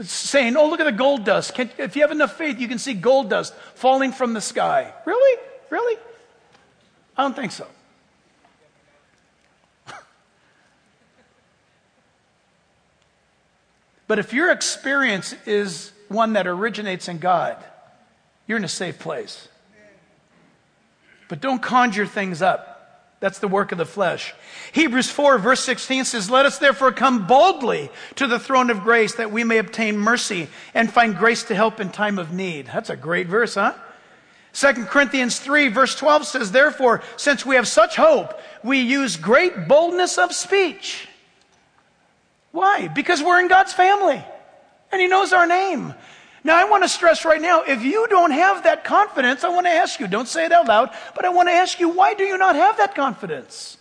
[0.00, 1.54] saying, Oh, look at the gold dust.
[1.54, 4.92] Can, if you have enough faith, you can see gold dust falling from the sky.
[5.04, 5.42] Really?
[5.68, 6.00] Really?
[7.16, 7.66] I don't think so.
[14.10, 17.56] But if your experience is one that originates in God,
[18.48, 19.46] you're in a safe place.
[21.28, 23.14] But don't conjure things up.
[23.20, 24.34] That's the work of the flesh.
[24.72, 29.14] Hebrews 4 verse 16 says, Let us therefore come boldly to the throne of grace
[29.14, 32.66] that we may obtain mercy and find grace to help in time of need.
[32.66, 33.74] That's a great verse, huh?
[34.54, 39.68] 2 Corinthians 3 verse 12 says, Therefore, since we have such hope, we use great
[39.68, 41.06] boldness of speech.
[42.52, 42.88] Why?
[42.88, 44.22] Because we're in God's family
[44.92, 45.94] and He knows our name.
[46.42, 49.66] Now, I want to stress right now if you don't have that confidence, I want
[49.66, 52.14] to ask you, don't say it out loud, but I want to ask you, why
[52.14, 53.76] do you not have that confidence?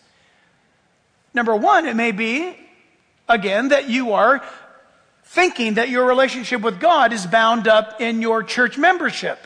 [1.34, 2.56] Number one, it may be,
[3.30, 4.44] again, that you are
[5.24, 9.40] thinking that your relationship with God is bound up in your church membership,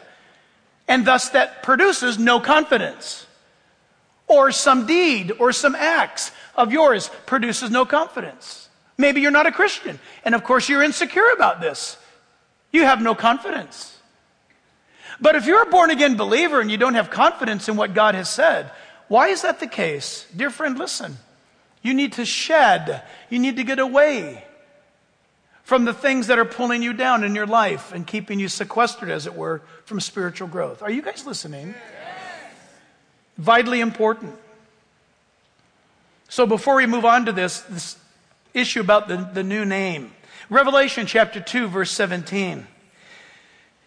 [0.88, 3.28] and thus that produces no confidence.
[4.28, 8.63] Or some deed or some acts of yours produces no confidence.
[8.98, 11.98] Maybe you're not a Christian, and of course you're insecure about this.
[12.72, 13.98] You have no confidence.
[15.20, 18.16] But if you're a born again believer and you don't have confidence in what God
[18.16, 18.72] has said,
[19.08, 20.28] why is that the case?
[20.36, 21.18] Dear friend, listen.
[21.82, 24.44] You need to shed, you need to get away
[25.64, 29.10] from the things that are pulling you down in your life and keeping you sequestered,
[29.10, 30.82] as it were, from spiritual growth.
[30.82, 31.68] Are you guys listening?
[31.70, 31.76] Yes.
[33.38, 34.36] Vitally important.
[36.28, 37.98] So before we move on to this, this
[38.54, 40.14] issue about the, the new name,
[40.50, 42.68] Revelation chapter 2, verse 17.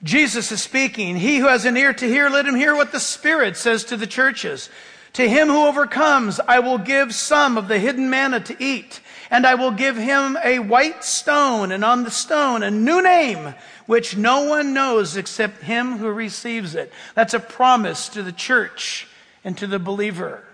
[0.02, 1.16] Jesus is speaking.
[1.16, 3.96] He who has an ear to hear, let him hear what the Spirit says to
[3.96, 4.68] the churches.
[5.14, 9.00] To him who overcomes, I will give some of the hidden manna to eat,
[9.30, 13.54] and I will give him a white stone, and on the stone a new name,
[13.86, 16.92] which no one knows except him who receives it.
[17.14, 19.08] That's a promise to the church
[19.42, 20.44] and to the believer.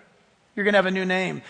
[0.55, 1.43] You're going to have a new name.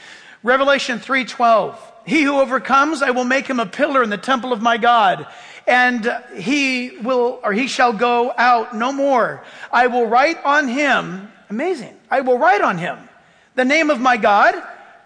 [0.43, 1.77] Revelation 3:12.
[2.07, 5.27] He who overcomes, I will make him a pillar in the temple of my God,
[5.67, 9.45] and he will, or he shall go out no more.
[9.73, 13.09] I will write on him, amazing, I will write on him
[13.55, 14.55] the name of my God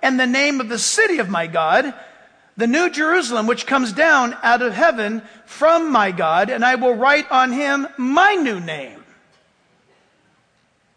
[0.03, 1.93] and the name of the city of my God,
[2.57, 6.95] the new Jerusalem, which comes down out of heaven from my God, and I will
[6.95, 9.03] write on him my new name.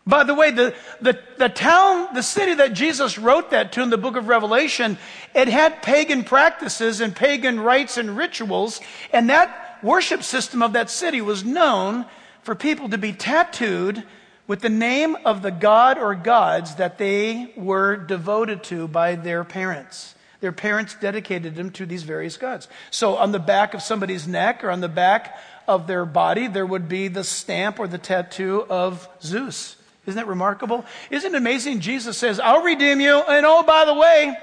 [0.10, 3.92] By the way, the, the, the town, the city that Jesus wrote that to in
[3.92, 4.98] the book of Revelation,
[5.36, 8.82] it had pagan practices and pagan rites and rituals,
[9.14, 12.08] and that worship system of that city was known
[12.42, 14.04] for people to be tattooed
[14.48, 19.44] with the name of the god or gods that they were devoted to by their
[19.44, 20.16] parents.
[20.42, 22.68] Their parents dedicated them to these various gods.
[22.90, 25.38] So on the back of somebody's neck or on the back
[25.68, 29.76] of their body, there would be the stamp or the tattoo of Zeus.
[30.06, 30.86] Isn't that remarkable?
[31.12, 31.82] Isn't it amazing?
[31.82, 33.20] Jesus says, I'll redeem you.
[33.20, 34.36] And oh, by the way,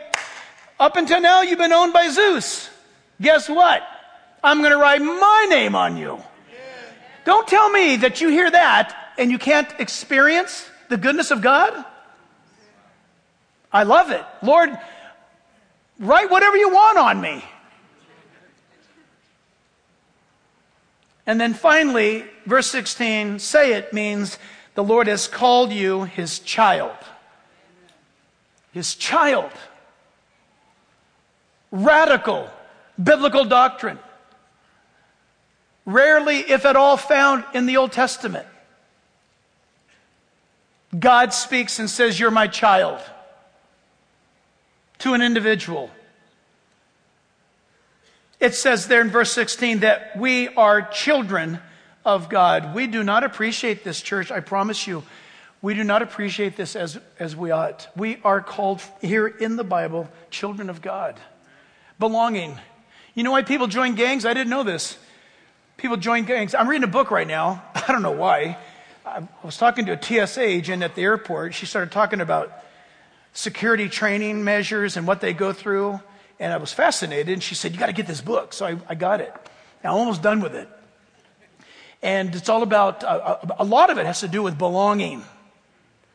[0.78, 2.70] up until now, you've been owned by Zeus.
[3.20, 3.82] Guess what?
[4.44, 6.22] I'm going to write my name on you.
[7.24, 11.84] Don't tell me that you hear that and you can't experience the goodness of God.
[13.72, 14.24] I love it.
[14.42, 14.78] Lord,
[15.98, 17.44] write whatever you want on me.
[21.26, 24.38] And then finally, verse 16, say it means
[24.76, 26.96] the Lord has called you his child.
[28.72, 29.50] His child.
[31.72, 32.48] Radical
[33.02, 33.98] biblical doctrine.
[35.84, 38.46] Rarely, if at all, found in the Old Testament.
[40.98, 43.00] God speaks and says, You're my child
[44.98, 45.90] to an individual.
[48.40, 51.60] It says there in verse 16 that we are children
[52.06, 52.74] of God.
[52.74, 55.02] We do not appreciate this, church, I promise you.
[55.60, 57.88] We do not appreciate this as, as we ought.
[57.96, 61.18] We are called here in the Bible children of God.
[61.98, 62.56] Belonging.
[63.14, 64.24] You know why people join gangs?
[64.24, 64.96] I didn't know this.
[65.76, 66.54] People join gangs.
[66.54, 67.62] I'm reading a book right now.
[67.74, 68.56] I don't know why.
[69.04, 71.54] I was talking to a TSA agent at the airport.
[71.54, 72.52] She started talking about
[73.32, 76.00] security training measures and what they go through.
[76.38, 77.32] And I was fascinated.
[77.32, 78.52] And she said, You got to get this book.
[78.52, 79.34] So I, I got it.
[79.82, 80.68] I'm almost done with it.
[82.02, 85.24] And it's all about, uh, a lot of it has to do with belonging.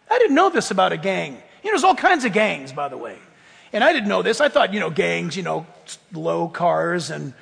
[0.09, 1.33] I didn't know this about a gang.
[1.63, 3.17] You know, there's all kinds of gangs, by the way.
[3.73, 4.41] And I didn't know this.
[4.41, 5.65] I thought, you know, gangs, you know,
[6.11, 7.33] low cars and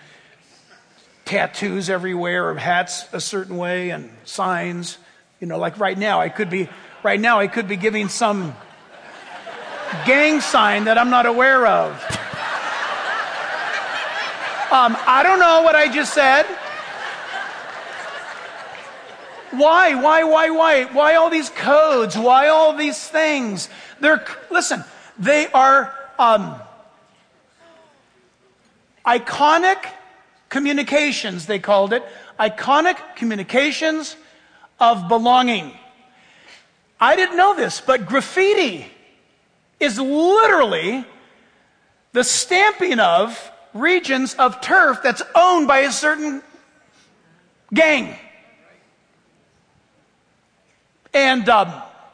[1.25, 4.97] tattoos everywhere or hats a certain way and signs.
[5.39, 6.69] You know, like right now, I could be,
[7.03, 8.55] right now, I could be giving some
[10.05, 11.91] gang sign that I'm not aware of.
[14.71, 16.45] Um, I don't know what I just said.
[19.51, 20.85] Why, why, why, why?
[20.85, 22.17] Why all these codes?
[22.17, 23.69] Why all these things?
[23.99, 24.83] They're, listen,
[25.17, 26.55] they are um,
[29.05, 29.77] iconic
[30.49, 32.03] communications, they called it.
[32.39, 34.15] Iconic communications
[34.79, 35.73] of belonging.
[36.99, 38.85] I didn't know this, but graffiti
[39.79, 41.05] is literally
[42.11, 46.41] the stamping of regions of turf that's owned by a certain
[47.73, 48.17] gang.
[51.13, 51.73] And um,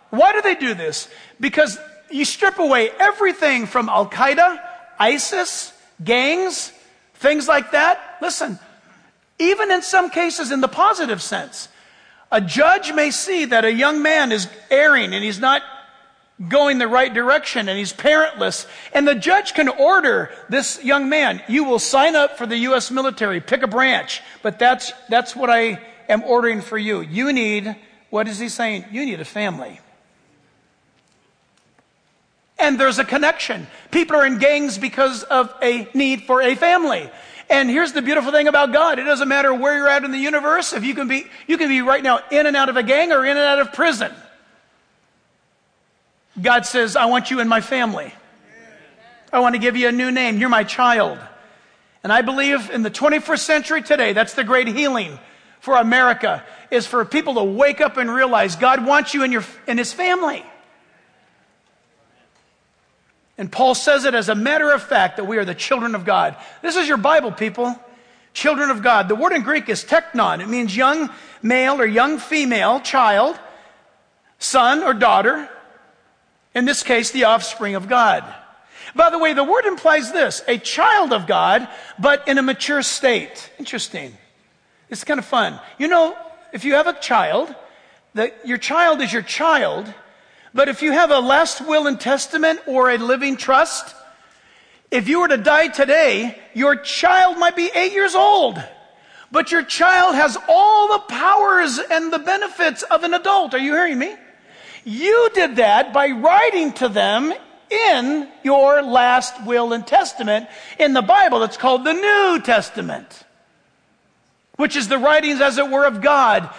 [0.09, 1.09] why do they do this?
[1.39, 1.77] Because
[2.09, 4.59] you strip away everything from Al Qaeda,
[4.99, 5.73] ISIS,
[6.03, 6.71] gangs,
[7.15, 8.17] things like that.
[8.21, 8.59] Listen,
[9.39, 11.67] even in some cases, in the positive sense,
[12.31, 15.61] a judge may see that a young man is erring and he's not
[16.49, 18.67] going the right direction and he's parentless.
[18.93, 22.91] And the judge can order this young man, you will sign up for the U.S.
[22.91, 25.79] military, pick a branch, but that's, that's what I
[26.09, 27.01] am ordering for you.
[27.01, 27.75] You need,
[28.09, 28.85] what is he saying?
[28.91, 29.79] You need a family.
[32.57, 33.67] And there's a connection.
[33.91, 37.09] People are in gangs because of a need for a family.
[37.49, 38.97] And here's the beautiful thing about God.
[38.97, 40.73] It doesn't matter where you're at in the universe.
[40.73, 43.11] If you can be, you can be right now in and out of a gang
[43.11, 44.11] or in and out of prison.
[46.41, 48.13] God says, I want you in my family.
[49.31, 50.37] I want to give you a new name.
[50.37, 51.19] You're my child.
[52.03, 55.19] And I believe in the 21st century today, that's the great healing
[55.65, 59.43] for America, is for people to wake up and realize God wants you in, your,
[59.67, 60.45] in his family.
[63.37, 66.05] And Paul says it as a matter of fact that we are the children of
[66.05, 66.37] God.
[66.61, 67.77] This is your Bible, people.
[68.33, 69.09] Children of God.
[69.09, 70.39] The word in Greek is teknon.
[70.39, 71.09] It means young
[71.41, 73.39] male or young female child,
[74.37, 75.49] son or daughter.
[76.53, 78.23] In this case, the offspring of God.
[78.93, 82.83] By the way, the word implies this a child of God, but in a mature
[82.83, 83.49] state.
[83.57, 84.15] Interesting.
[84.89, 85.59] It's kind of fun.
[85.77, 86.17] You know,
[86.53, 87.53] if you have a child,
[88.13, 89.93] that your child is your child,
[90.53, 93.93] but if you have a last will and testament or a living trust,
[94.89, 98.63] if you were to die today, your child might be eight years old,
[99.31, 103.53] but your child has all the powers and the benefits of an adult.
[103.53, 104.15] Are you hearing me?
[104.85, 107.33] You did that by writing to them
[107.69, 110.47] in your last will and testament
[110.79, 111.43] in the Bible.
[111.43, 113.24] It's called the New Testament,
[114.57, 116.49] which is the writings, as it were, of God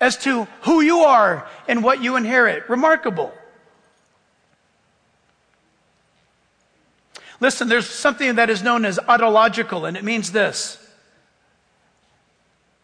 [0.00, 2.68] as to who you are and what you inherit.
[2.68, 3.32] Remarkable.
[7.38, 10.78] Listen, there's something that is known as autological, and it means this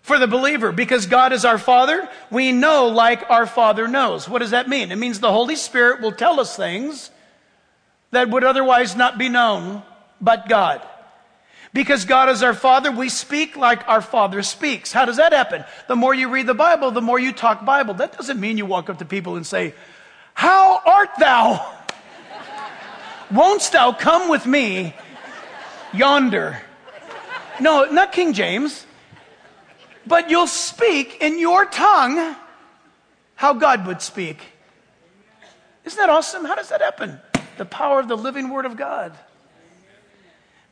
[0.00, 0.72] for the believer.
[0.72, 4.28] Because God is our Father, we know like our Father knows.
[4.28, 4.92] What does that mean?
[4.92, 7.10] It means the Holy Spirit will tell us things
[8.12, 9.82] that would otherwise not be known
[10.20, 10.80] but God.
[11.76, 14.92] Because God is our Father, we speak like our Father speaks.
[14.92, 15.62] How does that happen?
[15.88, 17.92] The more you read the Bible, the more you talk Bible.
[17.92, 19.74] That doesn't mean you walk up to people and say,
[20.32, 21.70] How art thou?
[23.30, 24.94] Won'st thou come with me
[25.92, 26.62] yonder?
[27.60, 28.86] No, not King James
[30.06, 32.36] but you'll speak in your tongue
[33.34, 34.38] how God would speak.
[35.84, 36.46] Isn't that awesome?
[36.46, 37.20] How does that happen?
[37.58, 39.12] The power of the living Word of God.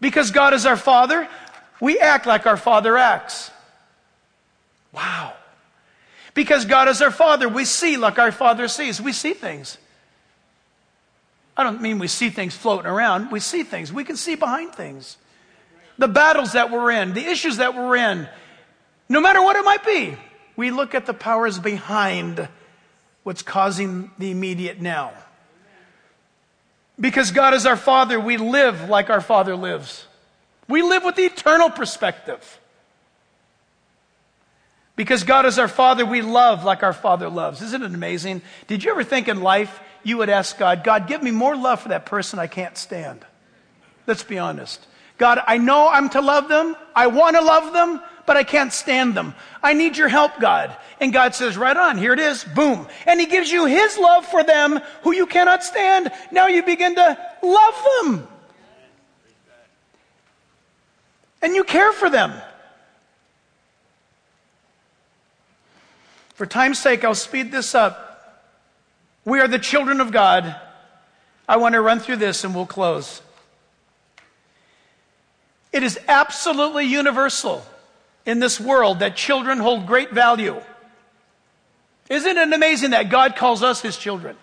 [0.04, 1.26] Because God is our Father,
[1.80, 3.50] we act like our Father acts.
[4.92, 5.32] Wow.
[6.34, 9.00] Because God is our Father, we see like our Father sees.
[9.00, 9.78] We see things.
[11.56, 13.30] I don't mean we see things floating around.
[13.30, 13.94] We see things.
[13.94, 15.16] We can see behind things.
[15.96, 18.28] The battles that we're in, the issues that we're in,
[19.08, 20.18] no matter what it might be,
[20.54, 22.46] we look at the powers behind
[23.22, 25.14] what's causing the immediate now.
[26.98, 30.06] Because God is our Father, we live like our Father lives.
[30.68, 32.60] We live with the eternal perspective.
[34.96, 37.60] Because God is our Father, we love like our Father loves.
[37.62, 38.42] Isn't it amazing?
[38.68, 41.80] Did you ever think in life you would ask God, God, give me more love
[41.80, 43.24] for that person I can't stand?
[44.06, 44.86] Let's be honest.
[45.18, 46.76] God, I know I'm to love them.
[46.94, 49.34] I want to love them, but I can't stand them.
[49.62, 50.76] I need your help, God.
[51.00, 52.86] And God says, right on, here it is, boom.
[53.06, 56.10] And He gives you His love for them who you cannot stand.
[56.30, 58.28] Now you begin to love them.
[61.42, 62.32] And you care for them.
[66.34, 68.42] For time's sake, I'll speed this up.
[69.24, 70.56] We are the children of God
[71.48, 73.20] I want to run through this and we'll close.
[75.72, 77.64] It is absolutely universal
[78.26, 80.60] in this world that children hold great value.
[82.08, 84.36] Isn't it amazing that God calls us his children?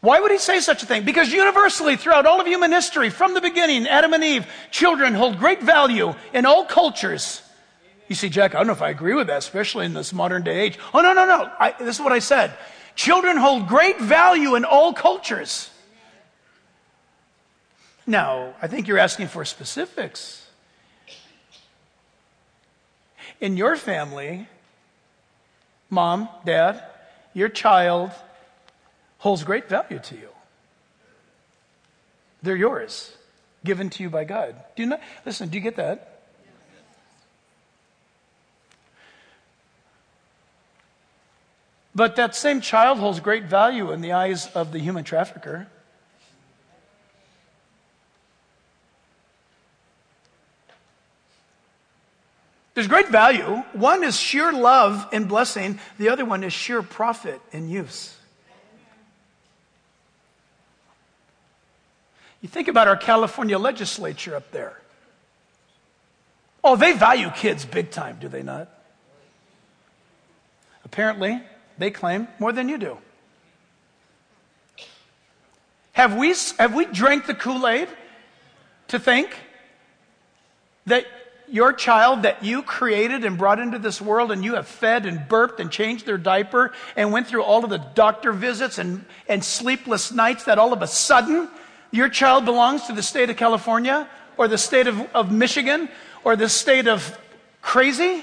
[0.00, 1.04] Why would he say such a thing?
[1.04, 5.38] Because universally, throughout all of human history, from the beginning, Adam and Eve, children hold
[5.38, 7.42] great value in all cultures.
[8.06, 10.44] You see, Jack, I don't know if I agree with that, especially in this modern
[10.44, 10.78] day age.
[10.94, 11.50] Oh, no, no, no.
[11.58, 12.56] I, this is what I said.
[12.94, 15.70] Children hold great value in all cultures.
[18.06, 20.37] Now, I think you're asking for specifics.
[23.40, 24.48] In your family,
[25.90, 26.82] mom, dad,
[27.34, 28.10] your child
[29.18, 30.28] holds great value to you.
[32.42, 33.16] They're yours,
[33.64, 34.56] given to you by God.
[34.76, 35.00] Do you not?
[35.26, 36.20] Listen, do you get that?
[41.94, 45.66] But that same child holds great value in the eyes of the human trafficker.
[52.78, 53.64] There's great value.
[53.72, 58.16] One is sheer love and blessing, the other one is sheer profit and use.
[62.40, 64.80] You think about our California legislature up there.
[66.62, 68.68] Oh, they value kids big time, do they not?
[70.84, 71.42] Apparently,
[71.78, 72.98] they claim more than you do.
[75.94, 77.88] Have we, have we drank the Kool Aid
[78.86, 79.36] to think
[80.86, 81.06] that
[81.50, 85.28] your child that you created and brought into this world and you have fed and
[85.28, 89.42] burped and changed their diaper and went through all of the doctor visits and, and
[89.42, 91.48] sleepless nights that all of a sudden
[91.90, 95.88] your child belongs to the state of California or the state of, of Michigan
[96.24, 97.18] or the state of
[97.62, 98.22] crazy?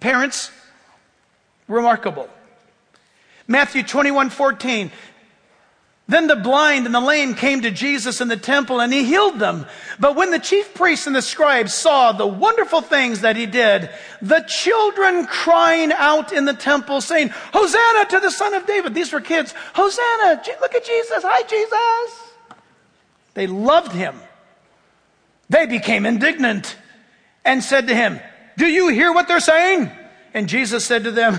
[0.00, 0.50] Parents,
[1.68, 2.28] remarkable.
[3.46, 4.90] Matthew 21 14.
[6.10, 9.38] Then the blind and the lame came to Jesus in the temple and he healed
[9.38, 9.64] them.
[10.00, 13.88] But when the chief priests and the scribes saw the wonderful things that he did,
[14.20, 18.92] the children crying out in the temple saying, Hosanna to the son of David.
[18.92, 19.54] These were kids.
[19.72, 20.42] Hosanna.
[20.60, 21.22] Look at Jesus.
[21.24, 22.32] Hi, Jesus.
[23.34, 24.16] They loved him.
[25.48, 26.76] They became indignant
[27.44, 28.18] and said to him,
[28.56, 29.92] Do you hear what they're saying?
[30.34, 31.38] And Jesus said to them,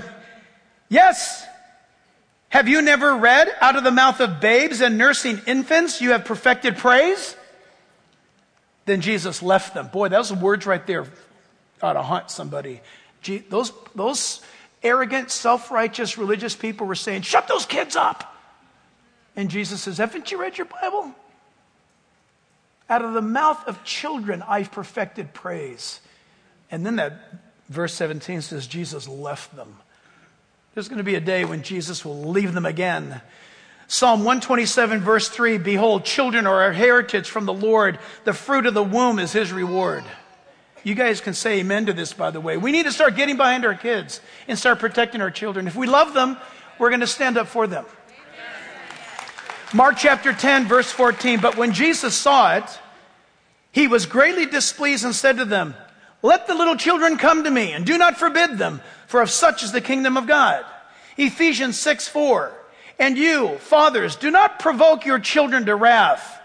[0.88, 1.46] Yes.
[2.52, 6.26] Have you never read, out of the mouth of babes and nursing infants, you have
[6.26, 7.34] perfected praise?
[8.84, 9.88] Then Jesus left them.
[9.88, 11.06] Boy, those words right there
[11.80, 12.82] ought to haunt somebody.
[13.48, 14.42] Those, those
[14.82, 18.36] arrogant, self righteous religious people were saying, Shut those kids up.
[19.34, 21.10] And Jesus says, Haven't you read your Bible?
[22.90, 26.00] Out of the mouth of children, I've perfected praise.
[26.70, 27.14] And then that
[27.70, 29.78] verse 17 says, Jesus left them.
[30.74, 33.20] There's going to be a day when Jesus will leave them again.
[33.88, 37.98] Psalm 127, verse 3 Behold, children are our heritage from the Lord.
[38.24, 40.02] The fruit of the womb is his reward.
[40.82, 42.56] You guys can say amen to this, by the way.
[42.56, 45.66] We need to start getting behind our kids and start protecting our children.
[45.66, 46.38] If we love them,
[46.78, 47.84] we're going to stand up for them.
[49.74, 51.40] Mark chapter 10, verse 14.
[51.40, 52.64] But when Jesus saw it,
[53.72, 55.74] he was greatly displeased and said to them,
[56.22, 58.80] Let the little children come to me, and do not forbid them
[59.12, 60.64] for of such is the kingdom of God.
[61.18, 62.50] Ephesians 6 4.
[62.98, 66.40] And you, fathers, do not provoke your children to wrath,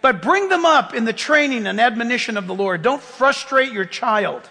[0.00, 2.82] but bring them up in the training and admonition of the Lord.
[2.82, 4.48] Don't frustrate your child.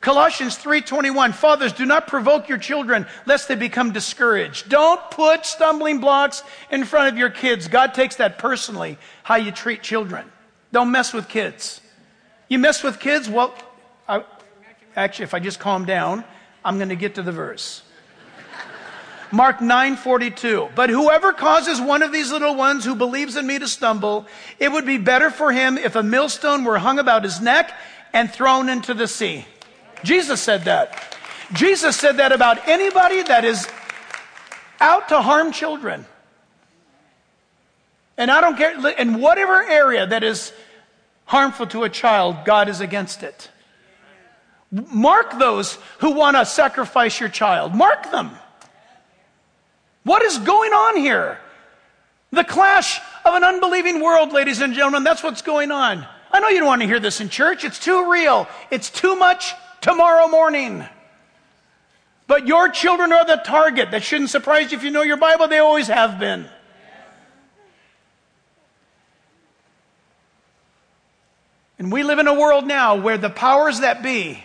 [0.00, 4.70] Colossians 3:21 Fathers do not provoke your children lest they become discouraged.
[4.70, 7.68] Don't put stumbling blocks in front of your kids.
[7.68, 10.24] God takes that personally how you treat children.
[10.72, 11.82] Don't mess with kids.
[12.48, 13.54] You mess with kids, well
[14.08, 14.24] I,
[14.94, 16.24] actually if I just calm down,
[16.66, 17.82] I'm going to get to the verse.
[19.30, 20.74] Mark 9:42.
[20.74, 24.26] But whoever causes one of these little ones who believes in me to stumble,
[24.58, 27.72] it would be better for him if a millstone were hung about his neck
[28.12, 29.46] and thrown into the sea.
[30.02, 31.16] Jesus said that.
[31.52, 33.68] Jesus said that about anybody that is
[34.80, 36.04] out to harm children.
[38.16, 40.52] And I don't care, in whatever area that is
[41.26, 43.50] harmful to a child, God is against it.
[44.70, 47.74] Mark those who want to sacrifice your child.
[47.74, 48.30] Mark them.
[50.02, 51.38] What is going on here?
[52.32, 55.04] The clash of an unbelieving world, ladies and gentlemen.
[55.04, 56.06] That's what's going on.
[56.30, 57.64] I know you don't want to hear this in church.
[57.64, 58.48] It's too real.
[58.70, 60.84] It's too much tomorrow morning.
[62.26, 63.92] But your children are the target.
[63.92, 65.48] That shouldn't surprise you if you know your Bible.
[65.48, 66.48] They always have been.
[71.78, 74.42] And we live in a world now where the powers that be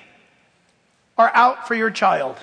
[1.18, 2.38] are out for your child.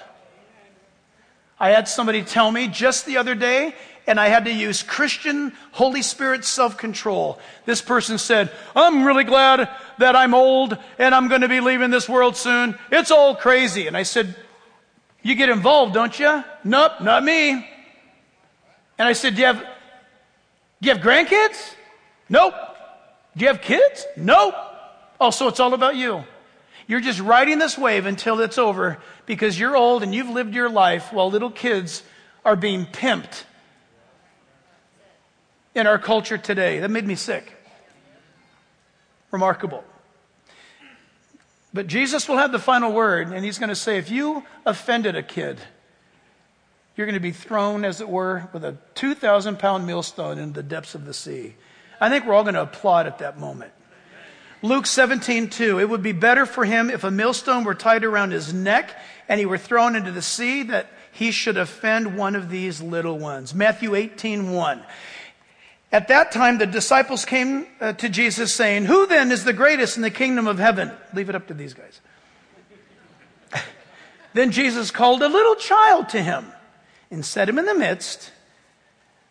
[1.60, 3.74] I had somebody tell me just the other day,
[4.06, 7.38] and I had to use Christian Holy Spirit self control.
[7.66, 11.90] This person said, I'm really glad that I'm old and I'm going to be leaving
[11.90, 12.78] this world soon.
[12.90, 13.86] It's all crazy.
[13.86, 14.34] And I said,
[15.22, 16.42] You get involved, don't you?
[16.64, 17.50] Nope, not me.
[17.50, 21.74] And I said, Do you have, do you have grandkids?
[22.30, 22.54] Nope.
[23.36, 24.06] Do you have kids?
[24.16, 24.54] Nope.
[25.20, 26.24] Oh, so it's all about you.
[26.88, 30.70] You're just riding this wave until it's over because you're old and you've lived your
[30.70, 32.02] life while little kids
[32.46, 33.44] are being pimped
[35.74, 36.80] in our culture today.
[36.80, 37.54] That made me sick.
[39.30, 39.84] Remarkable.
[41.74, 45.14] But Jesus will have the final word, and he's going to say, if you offended
[45.14, 45.60] a kid,
[46.96, 50.62] you're going to be thrown, as it were, with a 2,000 pound millstone into the
[50.62, 51.54] depths of the sea.
[52.00, 53.72] I think we're all going to applaud at that moment.
[54.62, 55.78] Luke 17, 2.
[55.78, 58.90] It would be better for him if a millstone were tied around his neck
[59.28, 63.18] and he were thrown into the sea that he should offend one of these little
[63.18, 63.54] ones.
[63.54, 64.82] Matthew 18, 1.
[65.90, 69.96] At that time, the disciples came uh, to Jesus saying, Who then is the greatest
[69.96, 70.90] in the kingdom of heaven?
[71.14, 72.00] Leave it up to these guys.
[74.34, 76.46] then Jesus called a little child to him
[77.10, 78.32] and set him in the midst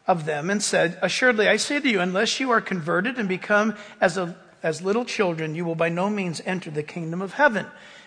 [0.07, 3.75] of them and said, Assuredly, I say to you, unless you are converted and become
[4.01, 7.65] as, a, as little children, you will by no means enter the kingdom of heaven.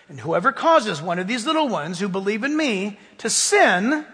[0.09, 4.05] And whoever causes one of these little ones who believe in me to sin,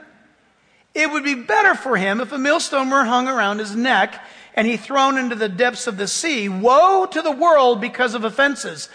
[0.94, 4.24] it would be better for him if a millstone were hung around his neck
[4.54, 6.50] and he thrown into the depths of the sea.
[6.50, 8.90] Woe to the world because of offenses.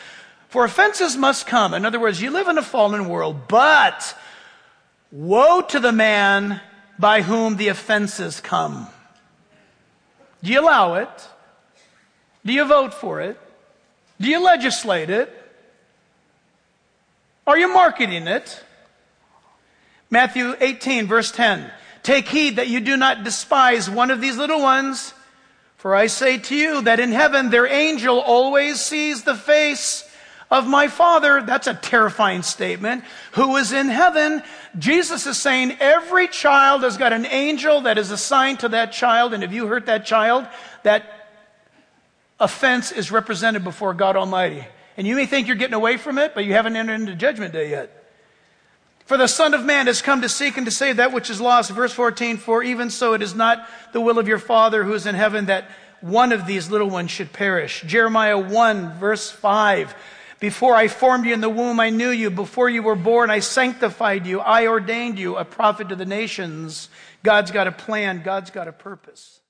[0.49, 1.73] For offenses must come.
[1.73, 4.17] In other words, you live in a fallen world, but
[5.11, 6.61] woe to the man
[6.99, 8.87] by whom the offenses come.
[10.43, 11.29] Do you allow it?
[12.45, 13.39] Do you vote for it?
[14.21, 15.33] Do you legislate it?
[17.47, 18.63] Are you marketing it?
[20.11, 21.71] Matthew 18, verse 10.
[22.03, 25.15] Take heed that you do not despise one of these little ones.
[25.77, 30.09] For I say to you that in heaven their angel always sees the face
[30.51, 31.43] of my Father.
[31.43, 33.05] That's a terrifying statement.
[33.33, 34.43] Who is in heaven?
[34.79, 39.33] Jesus is saying every child has got an angel that is assigned to that child.
[39.33, 40.47] And if you hurt that child,
[40.83, 41.22] that
[42.43, 44.67] offense is represented before God Almighty.
[44.97, 47.53] And you may think you're getting away from it, but you haven't entered into judgment
[47.53, 47.99] day yet.
[49.07, 51.41] For the Son of Man has come to seek and to save that which is
[51.41, 51.71] lost.
[51.71, 55.07] Verse 14, for even so it is not the will of your Father who is
[55.07, 55.71] in heaven that
[56.01, 57.83] one of these little ones should perish.
[57.87, 59.95] Jeremiah 1, verse 5.
[60.41, 62.29] Before I formed you in the womb, I knew you.
[62.31, 64.41] Before you were born, I sanctified you.
[64.41, 66.89] I ordained you a prophet to the nations.
[67.23, 68.23] God's got a plan.
[68.25, 69.42] God's got a purpose.